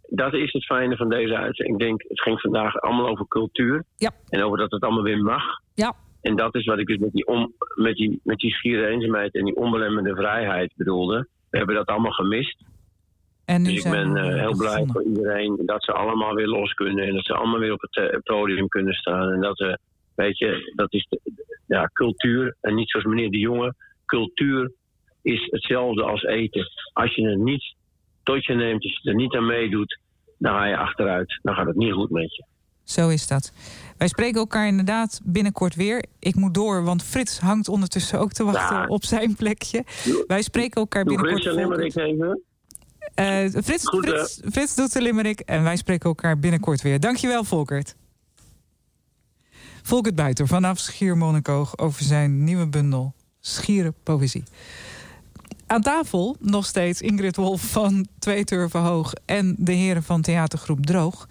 [0.08, 1.80] dat is het fijne van deze uitzending.
[1.80, 3.84] Ik denk, het ging vandaag allemaal over cultuur.
[3.96, 4.10] Ja.
[4.28, 5.42] En over dat het allemaal weer mag.
[5.74, 5.94] Ja.
[6.20, 9.34] En dat is wat ik dus met die, om, met die, met die schiere eenzaamheid
[9.34, 11.28] en die onbelemmerde vrijheid bedoelde.
[11.50, 12.64] We hebben dat allemaal gemist.
[13.48, 16.72] En nu dus ik ben eh, heel blij voor iedereen dat ze allemaal weer los
[16.72, 17.06] kunnen.
[17.06, 19.32] En dat ze allemaal weer op het eh, podium kunnen staan.
[19.32, 19.78] En dat ze,
[20.14, 21.20] weet je, dat is de,
[21.66, 22.56] ja, cultuur.
[22.60, 23.74] En niet zoals meneer de Jonge.
[24.06, 24.72] Cultuur
[25.22, 26.66] is hetzelfde als eten.
[26.92, 27.74] Als je het niet
[28.22, 29.98] tot je neemt, als je er niet aan meedoet,
[30.38, 31.38] dan ga je achteruit.
[31.42, 32.44] Dan gaat het niet goed met je.
[32.84, 33.52] Zo is dat.
[33.98, 36.04] Wij spreken elkaar inderdaad binnenkort weer.
[36.18, 38.86] Ik moet door, want Frits hangt ondertussen ook te wachten Ja.
[38.86, 39.84] op zijn plekje.
[40.26, 41.42] Wij spreken elkaar Doe binnenkort.
[41.42, 42.42] Frits en Limerick even.
[43.14, 44.08] Eh, Frits, Goed?
[44.08, 47.00] Frits, Frits doet de limerick en wij spreken elkaar binnenkort weer.
[47.00, 47.94] Dankjewel, Volkert.
[49.82, 54.42] Volkert Buiter vanaf Schiermonnikoog over zijn nieuwe bundel Schieren Poëzie.
[55.66, 59.12] Aan tafel nog steeds Ingrid Wolf van Twee Turven Hoog...
[59.24, 61.28] en de heren van theatergroep Droog.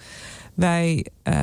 [0.57, 1.35] Wij eh,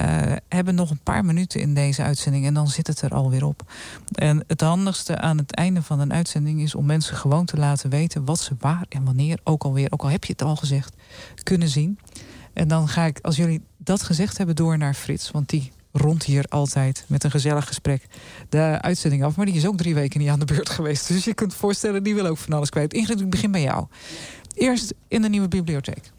[0.48, 2.46] hebben nog een paar minuten in deze uitzending...
[2.46, 3.72] en dan zit het er alweer op.
[4.12, 6.60] En het handigste aan het einde van een uitzending...
[6.60, 9.38] is om mensen gewoon te laten weten wat ze waar en wanneer...
[9.44, 10.94] ook alweer, ook al heb je het al gezegd,
[11.42, 11.98] kunnen zien.
[12.52, 15.30] En dan ga ik, als jullie dat gezegd hebben, door naar Frits.
[15.30, 18.06] Want die rond hier altijd met een gezellig gesprek
[18.48, 19.36] de uitzending af.
[19.36, 21.08] Maar die is ook drie weken niet aan de beurt geweest.
[21.08, 22.92] Dus je kunt voorstellen, die wil ook van alles kwijt.
[22.92, 23.86] Ingrid, ik begin bij jou.
[24.54, 26.12] Eerst in de nieuwe bibliotheek.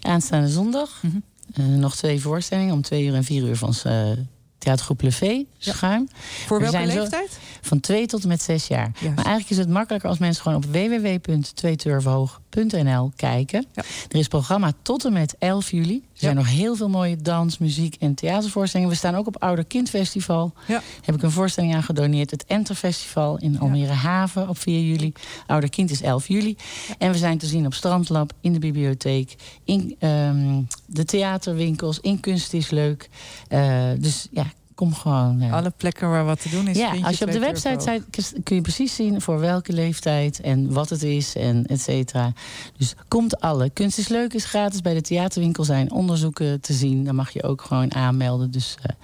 [0.00, 1.00] Aanstaande zondag.
[1.02, 1.10] Eh,
[1.56, 4.10] nog twee voorstellingen om twee uur en vier uur van eh
[4.58, 6.08] theatergroep Levee, Schuim.
[6.46, 7.38] Voor We welke zo- leeftijd?
[7.64, 8.90] Van twee tot en met zes jaar.
[9.00, 13.66] Maar eigenlijk is het makkelijker als mensen gewoon op www.tweeturvenhoog.nl kijken.
[14.08, 15.94] Er is programma tot en met 11 juli.
[15.94, 18.92] Er zijn nog heel veel mooie dans, muziek en theatervoorstellingen.
[18.92, 20.52] We staan ook op Ouder Kindfestival.
[20.66, 20.82] Ja.
[21.04, 22.30] Heb ik een voorstelling aan gedoneerd.
[22.30, 25.12] Het Enterfestival in Almere Haven op 4 juli.
[25.46, 26.56] Ouder Kind is 11 juli.
[26.98, 29.34] En we zijn te zien op Strandlab, in de bibliotheek,
[29.64, 33.08] in ehm, de theaterwinkels, in Kunst is Leuk.
[33.48, 34.46] Eh, dus ja,
[34.82, 35.50] kom gewoon.
[35.50, 36.76] Alle plekken waar wat te doen is.
[36.76, 40.72] ja, als je op de website zijt, kun je precies zien voor welke leeftijd en
[40.72, 42.32] wat het is en et cetera.
[42.76, 43.70] Dus komt alle.
[43.70, 47.04] Kunst is leuk, is gratis bij de theaterwinkel zijn onderzoeken te zien.
[47.04, 48.50] Dan mag je ook gewoon aanmelden.
[48.50, 48.96] Dus eh,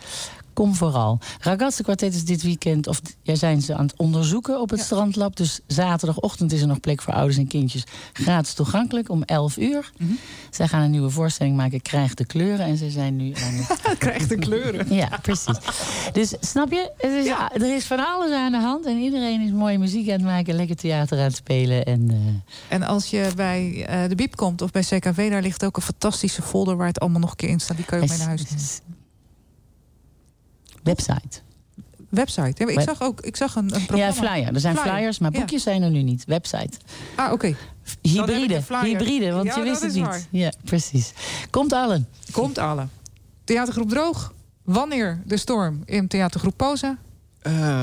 [0.59, 1.18] kom vooral.
[1.40, 5.36] Ragazzi Quartet is dit weekend, of ja, zijn ze aan het onderzoeken op het strandlab.
[5.36, 7.84] Dus zaterdagochtend is er nog plek voor ouders en kindjes.
[8.12, 9.90] Gratis toegankelijk om 11 uur.
[9.96, 10.12] Mhm.
[10.50, 12.66] Zij gaan een nieuwe voorstelling maken, Krijg de kleuren.
[12.66, 14.94] En ze zijn nu aan het Krijg de kleuren.
[14.94, 15.59] ja, precies.
[16.12, 16.92] Dus snap je?
[16.96, 17.52] Het is, ja.
[17.54, 18.86] er is van alles aan de hand.
[18.86, 21.84] En iedereen is mooie muziek aan het maken, lekker theater aan het spelen.
[21.84, 25.64] En, eh, En als je bij eh, de Biep komt of bij CKV, daar ligt
[25.64, 27.76] ook een fantastische folder waar het allemaal nog een keer in staat.
[27.76, 28.88] Die kan je mee naar huis nemen.
[30.95, 31.41] Website.
[32.09, 32.64] Website.
[32.66, 34.12] Ja, ik zag ook ik zag een, een Ja, programma.
[34.12, 34.55] flyer.
[34.55, 34.95] Er zijn Flyer.
[34.97, 35.39] flyers, maar Ja.
[35.39, 36.24] boekjes zijn er nu niet.
[36.24, 36.78] Website.
[37.16, 37.57] Ah, oké.
[38.03, 38.62] Hybride.
[38.82, 40.05] Hybride, want Ja, je wist het niet.
[40.05, 40.22] waar.
[40.30, 41.12] Ja, precies.
[41.51, 42.09] Komt allen.
[42.32, 42.86] Komt alle.
[43.45, 44.32] Theatergroep Droog.
[44.64, 46.99] Wanneer de storm in theatergroep Poza?
[47.43, 47.82] Eh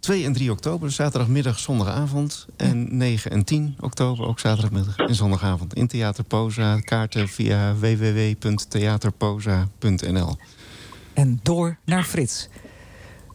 [0.00, 2.46] 2 en 3 oktober, zaterdagmiddag, zondagavond.
[2.56, 5.74] En 9 en 10 oktober, ook zaterdagmiddag en zondagavond.
[5.74, 6.80] In Theater Poza.
[6.80, 10.36] Kaarten via www.theaterpoza.nl.
[11.14, 12.48] En door naar Frits.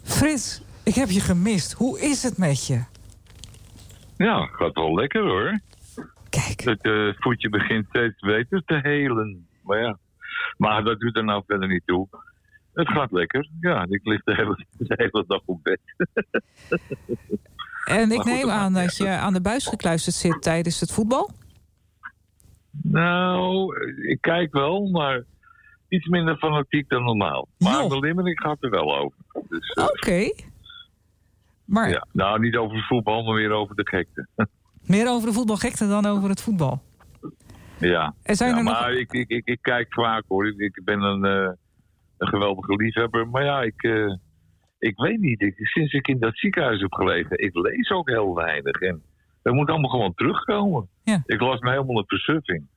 [0.04, 1.74] Frits, ik heb je gemist.
[1.74, 2.84] Hoe is het met je?
[4.18, 5.60] Ja, gaat wel lekker hoor.
[6.30, 6.62] Kijk.
[6.62, 9.48] Het eh, voetje begint steeds beter te helen.
[9.64, 9.98] Maar ja,
[10.58, 12.08] maar dat doet er nou verder niet toe.
[12.74, 13.50] Het gaat lekker.
[13.60, 15.80] Ja, ik lig de hele, de hele dag op bed.
[17.86, 21.30] En ik goed, neem aan dat je aan de buis gekluisterd zit tijdens het voetbal.
[22.72, 23.76] Nou,
[24.08, 25.24] ik kijk wel, maar
[25.90, 27.48] iets minder fanatiek dan normaal.
[27.58, 29.18] Maar de Limerick gaat er wel over.
[29.50, 30.32] Dus, eh, Oké.
[31.66, 32.08] Maar ja.
[32.12, 34.28] Nou, niet over het voetbal, maar weer over de gekte.
[34.94, 36.82] meer over de voetbalgekte dan over het voetbal.
[37.80, 40.48] ja, zijn ja er nog- maar ik, ik, ik, ik kijk vaak hoor.
[40.62, 41.52] Ik, ben een, eh,
[42.18, 43.28] een geweldige liefhebber.
[43.30, 44.14] Maar ja, ik, eh,
[44.80, 45.42] ik weet niet.
[45.42, 48.80] Ik, sinds ik in dat ziekenhuis heb gelegen, ik lees ook heel weinig.
[48.80, 49.02] En
[49.42, 50.88] dat moet allemaal gewoon terugkomen.
[51.04, 51.24] Ja.
[51.26, 52.68] Ik las me helemaal op versuffing.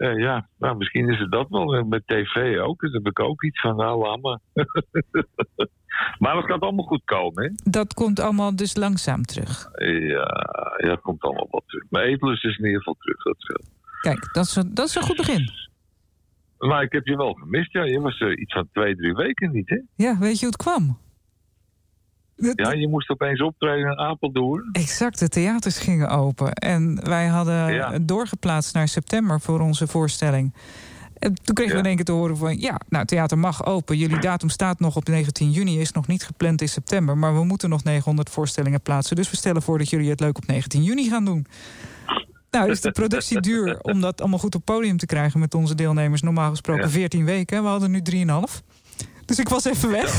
[0.00, 0.08] Ja.
[0.08, 1.74] Eh, ja, nou, misschien is het dat wel.
[1.74, 2.80] En Met tv ook.
[2.80, 4.38] Dus heb ik ook iets van, nou, laat maar.
[6.18, 7.50] maar het gaat allemaal goed komen, hè?
[7.70, 9.68] Dat komt allemaal dus langzaam terug.
[9.84, 10.28] Ja,
[10.76, 11.84] ja, het komt allemaal wat terug.
[11.90, 13.60] Mijn eetlust is in ieder geval terug, dat.
[14.00, 15.48] Kijk, dat is, een- dat is een goed begin.
[16.58, 17.82] Maar ik heb je wel gemist, ja.
[17.84, 19.80] Je was er iets van twee, drie weken niet, hè?
[19.94, 20.98] Ja, weet je hoe het kwam?
[22.54, 24.68] Ja, je moest opeens optreden in Apeldoorn.
[24.72, 26.52] Exact, de theaters gingen open.
[26.52, 27.98] En wij hadden Ja.
[28.02, 30.54] doorgeplaatst naar september voor onze voorstelling.
[31.18, 32.58] En toen kregen we in één keer te horen van...
[32.60, 33.96] ja, nou, theater mag open.
[33.96, 37.18] Jullie datum staat nog op 19 juni, is nog niet gepland in september...
[37.18, 39.16] maar we moeten nog 900 voorstellingen plaatsen.
[39.16, 41.46] Dus we stellen voor dat jullie het leuk op 19 juni gaan doen.
[42.50, 45.40] Nou, is de productie duur om dat allemaal goed op podium te krijgen...
[45.40, 47.62] met onze deelnemers normaal gesproken 14 weken.
[47.62, 48.64] We hadden nu 3,5.
[49.24, 50.18] Dus ik was even weg.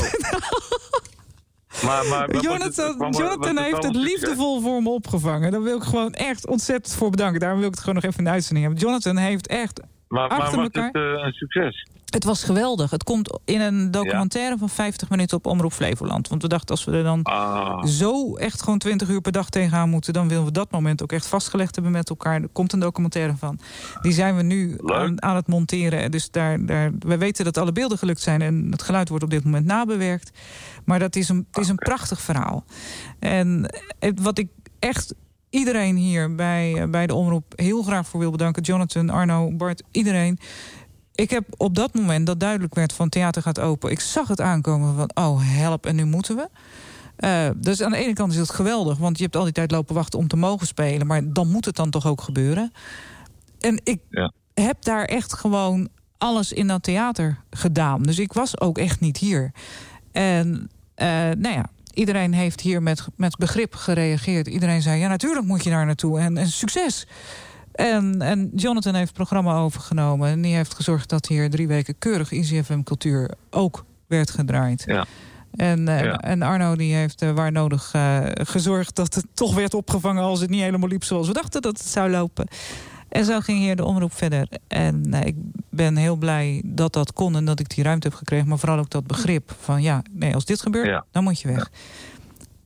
[1.84, 4.02] Maar, maar, maar Jonathan, was het- Jonathan was het heeft het succes?
[4.02, 5.50] liefdevol voor me opgevangen.
[5.50, 7.40] Daar wil ik gewoon echt ontzettend voor bedanken.
[7.40, 8.84] Daarom wil ik het gewoon nog even in de uitzending hebben.
[8.86, 10.86] Jonathan heeft echt Maar, maar achter was elkaar...
[10.86, 11.86] het eh, een succes?
[12.12, 12.90] Het was geweldig.
[12.90, 16.28] Het komt in een documentaire van 50 minuten op Omroep Flevoland.
[16.28, 17.84] Want we dachten, als we er dan Ah.
[17.84, 20.12] zo echt gewoon 20 uur per dag tegenaan moeten...
[20.12, 22.42] dan willen we dat moment ook echt vastgelegd hebben met elkaar.
[22.42, 23.58] Er komt een documentaire van.
[24.02, 26.10] Die zijn we nu aan, aan het monteren.
[26.10, 28.42] Dus daar, daar, we weten dat alle beelden gelukt zijn...
[28.42, 30.30] en het geluid wordt op dit moment nabewerkt.
[30.84, 32.64] Maar dat is een, het is een prachtig verhaal.
[33.18, 33.74] En
[34.14, 34.48] wat ik
[34.78, 35.14] echt
[35.50, 38.62] iedereen hier bij, eh, bij de omroep heel graag voor wil bedanken.
[38.62, 40.38] Jonathan, Arno, Bart, iedereen.
[41.14, 43.90] Ik heb op dat moment dat duidelijk werd van theater gaat open.
[43.90, 46.48] Ik zag het aankomen van oh help en nu moeten we.
[47.16, 49.70] Eh, dus aan de ene kant is het geweldig, want je hebt al die tijd
[49.70, 51.06] lopen wachten om te mogen spelen.
[51.06, 52.72] Maar dan moet het dan toch ook gebeuren.
[53.60, 54.00] En ik
[54.54, 55.88] heb daar echt gewoon
[56.18, 58.02] alles in dat theater gedaan.
[58.02, 59.52] Dus ik was ook echt niet hier.
[60.12, 64.46] En eh, nou ja, iedereen heeft hier met, met begrip gereageerd.
[64.46, 67.06] Iedereen zei, ja natuurlijk moet je daar naartoe en, en succes.
[67.72, 70.28] En, en Jonathan heeft het programma overgenomen.
[70.28, 74.82] En die heeft gezorgd dat hier drie weken keurig ICFM Cultuur ook werd gedraaid.
[74.86, 75.04] Ja.
[75.52, 76.16] En, eh, Ja.
[76.18, 80.40] en Arno die heeft eh, waar nodig eh, gezorgd dat het toch werd opgevangen als
[80.40, 82.46] het niet helemaal liep zoals we dachten dat het zou lopen.
[83.08, 84.48] En zo ging hier de omroep verder.
[84.68, 85.34] En ik
[85.70, 88.48] ben heel blij dat dat kon en dat ik die ruimte heb gekregen.
[88.48, 91.04] Maar vooral ook dat begrip van ja, nee, als dit gebeurt, Ja.
[91.10, 91.70] dan moet je weg.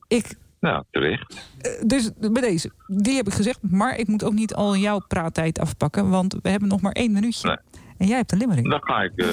[0.09, 0.37] Ik,
[0.67, 1.49] Nou, terecht.
[1.61, 3.59] eh, dus bij deze, die heb ik gezegd.
[3.71, 7.13] Maar ik moet ook niet al jouw praattijd afpakken, want we hebben nog maar één
[7.13, 7.61] minuutje.
[7.99, 8.71] En jij hebt een limerick.
[8.71, 9.13] Dan ga ik...
[9.17, 9.27] eh,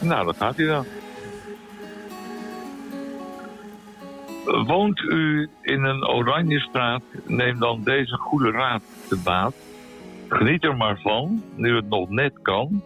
[0.00, 0.84] nou, dat gaat hij dan.
[4.66, 9.54] Woont u in een oranje straat, neem dan deze goede raad te baat.
[10.28, 12.82] Geniet er maar van, nu het nog net kan,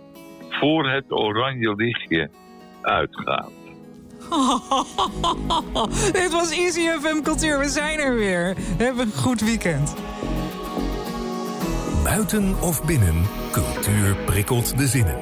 [0.51, 2.31] voor het oranje lichtje
[2.83, 3.51] uitgaat.
[6.13, 7.59] Dit was Easy FM Cultuur.
[7.59, 8.57] We zijn er weer.
[8.77, 9.95] Heb een goed weekend.
[12.03, 15.17] Buiten of binnen, cultuur prikkelt de zinnen.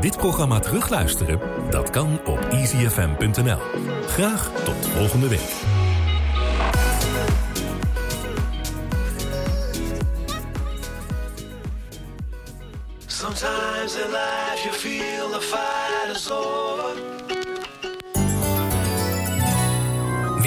[0.00, 1.40] Dit programma terugluisteren?
[1.70, 3.58] Dat kan op easyfm.nl.
[4.06, 5.54] Graag tot volgende week.
[13.06, 17.17] Sometimes in life you feel the fight is over.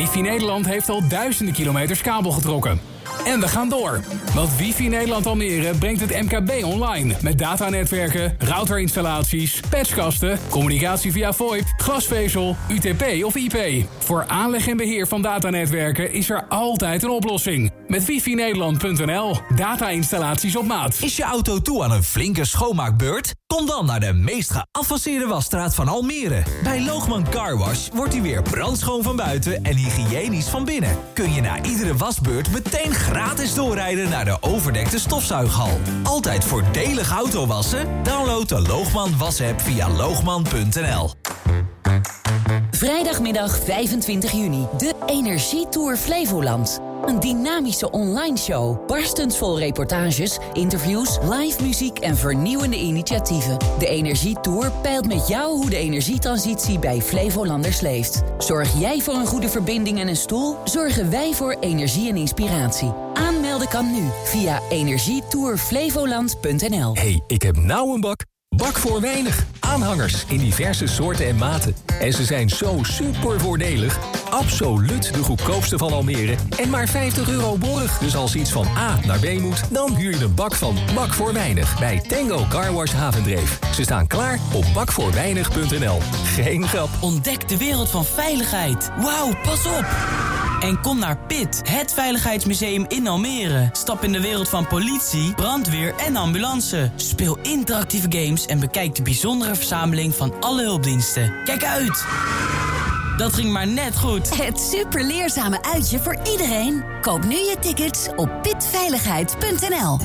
[0.02, 2.80] Wifi Nederland heeft al duizenden kilometers kabel getrokken.
[3.26, 4.04] En we gaan door.
[4.34, 7.16] Want Wifi Nederland Almere brengt het MKB online.
[7.22, 13.86] Met datanetwerken, routerinstallaties, patchkasten, communicatie via VoIP, glasvezel, UTP of IP.
[13.98, 17.72] Voor aanleg en beheer van datanetwerken is er altijd een oplossing.
[17.88, 19.38] Met wifinederland.nl.
[19.56, 20.98] Data-installaties op maat.
[21.02, 23.34] Is je auto toe aan een flinke schoonmaakbeurt?
[23.58, 26.44] Kom dan naar de meest geavanceerde wasstraat van Almere.
[26.64, 30.98] Bij Loogman Car Wash wordt hij weer brandschoon van buiten en hygiënisch van binnen.
[31.14, 35.80] Kun je na iedere wasbeurt meteen gratis doorrijden naar de overdekte stofzuighal.
[36.04, 38.04] Altijd voordelig autowassen?
[38.04, 41.12] Download de Loogman wasapp via loogman.nl.
[42.82, 46.80] Vrijdagmiddag 25 juni, de Energietour Flevoland.
[47.06, 53.58] Een dynamische online show, barstens vol reportages, interviews, live muziek en vernieuwende initiatieven.
[53.80, 58.22] De Energietour peilt met jou hoe de energietransitie bij Flevolanders leeft.
[58.38, 60.58] Zorg jij voor een goede verbinding en een stoel?
[60.64, 62.94] Zorgen wij voor energie en inspiratie.
[63.14, 66.96] Aanmelden kan nu via energietourflevoland.nl.
[66.96, 68.30] hey, ik heb nou een bak.
[68.56, 69.46] Bak voor weinig.
[69.60, 71.76] Aanhangers in diverse soorten en maten.
[72.00, 74.00] En ze zijn zo super voordelig.
[74.30, 76.36] Absoluut de goedkoopste van Almere.
[76.58, 77.98] En maar 50 euro borg.
[77.98, 81.14] Dus als iets van A naar B moet, dan huur je een bak van Bak
[81.14, 81.80] voor Weinig.
[81.80, 83.60] Bij Tango Car Wash Havendreef.
[83.74, 86.00] Ze staan klaar op bakvoorweinig.nl.
[86.24, 86.90] Geen grap.
[87.00, 88.90] Ontdek de wereld van veiligheid.
[88.98, 89.86] Wauw, pas op!
[90.62, 93.70] En kom naar PIT, het veiligheidsmuseum in Almere.
[93.72, 96.92] Stap in de wereld van politie, brandweer en ambulance.
[96.96, 101.34] Speel interactieve games en bekijk de bijzondere verzameling van alle hulpdiensten.
[101.44, 102.06] Kijk uit!
[103.18, 104.38] Dat ging maar net goed.
[104.38, 106.84] Het super leerzame uitje voor iedereen.
[107.02, 109.98] Koop nu je tickets op pitveiligheid.nl.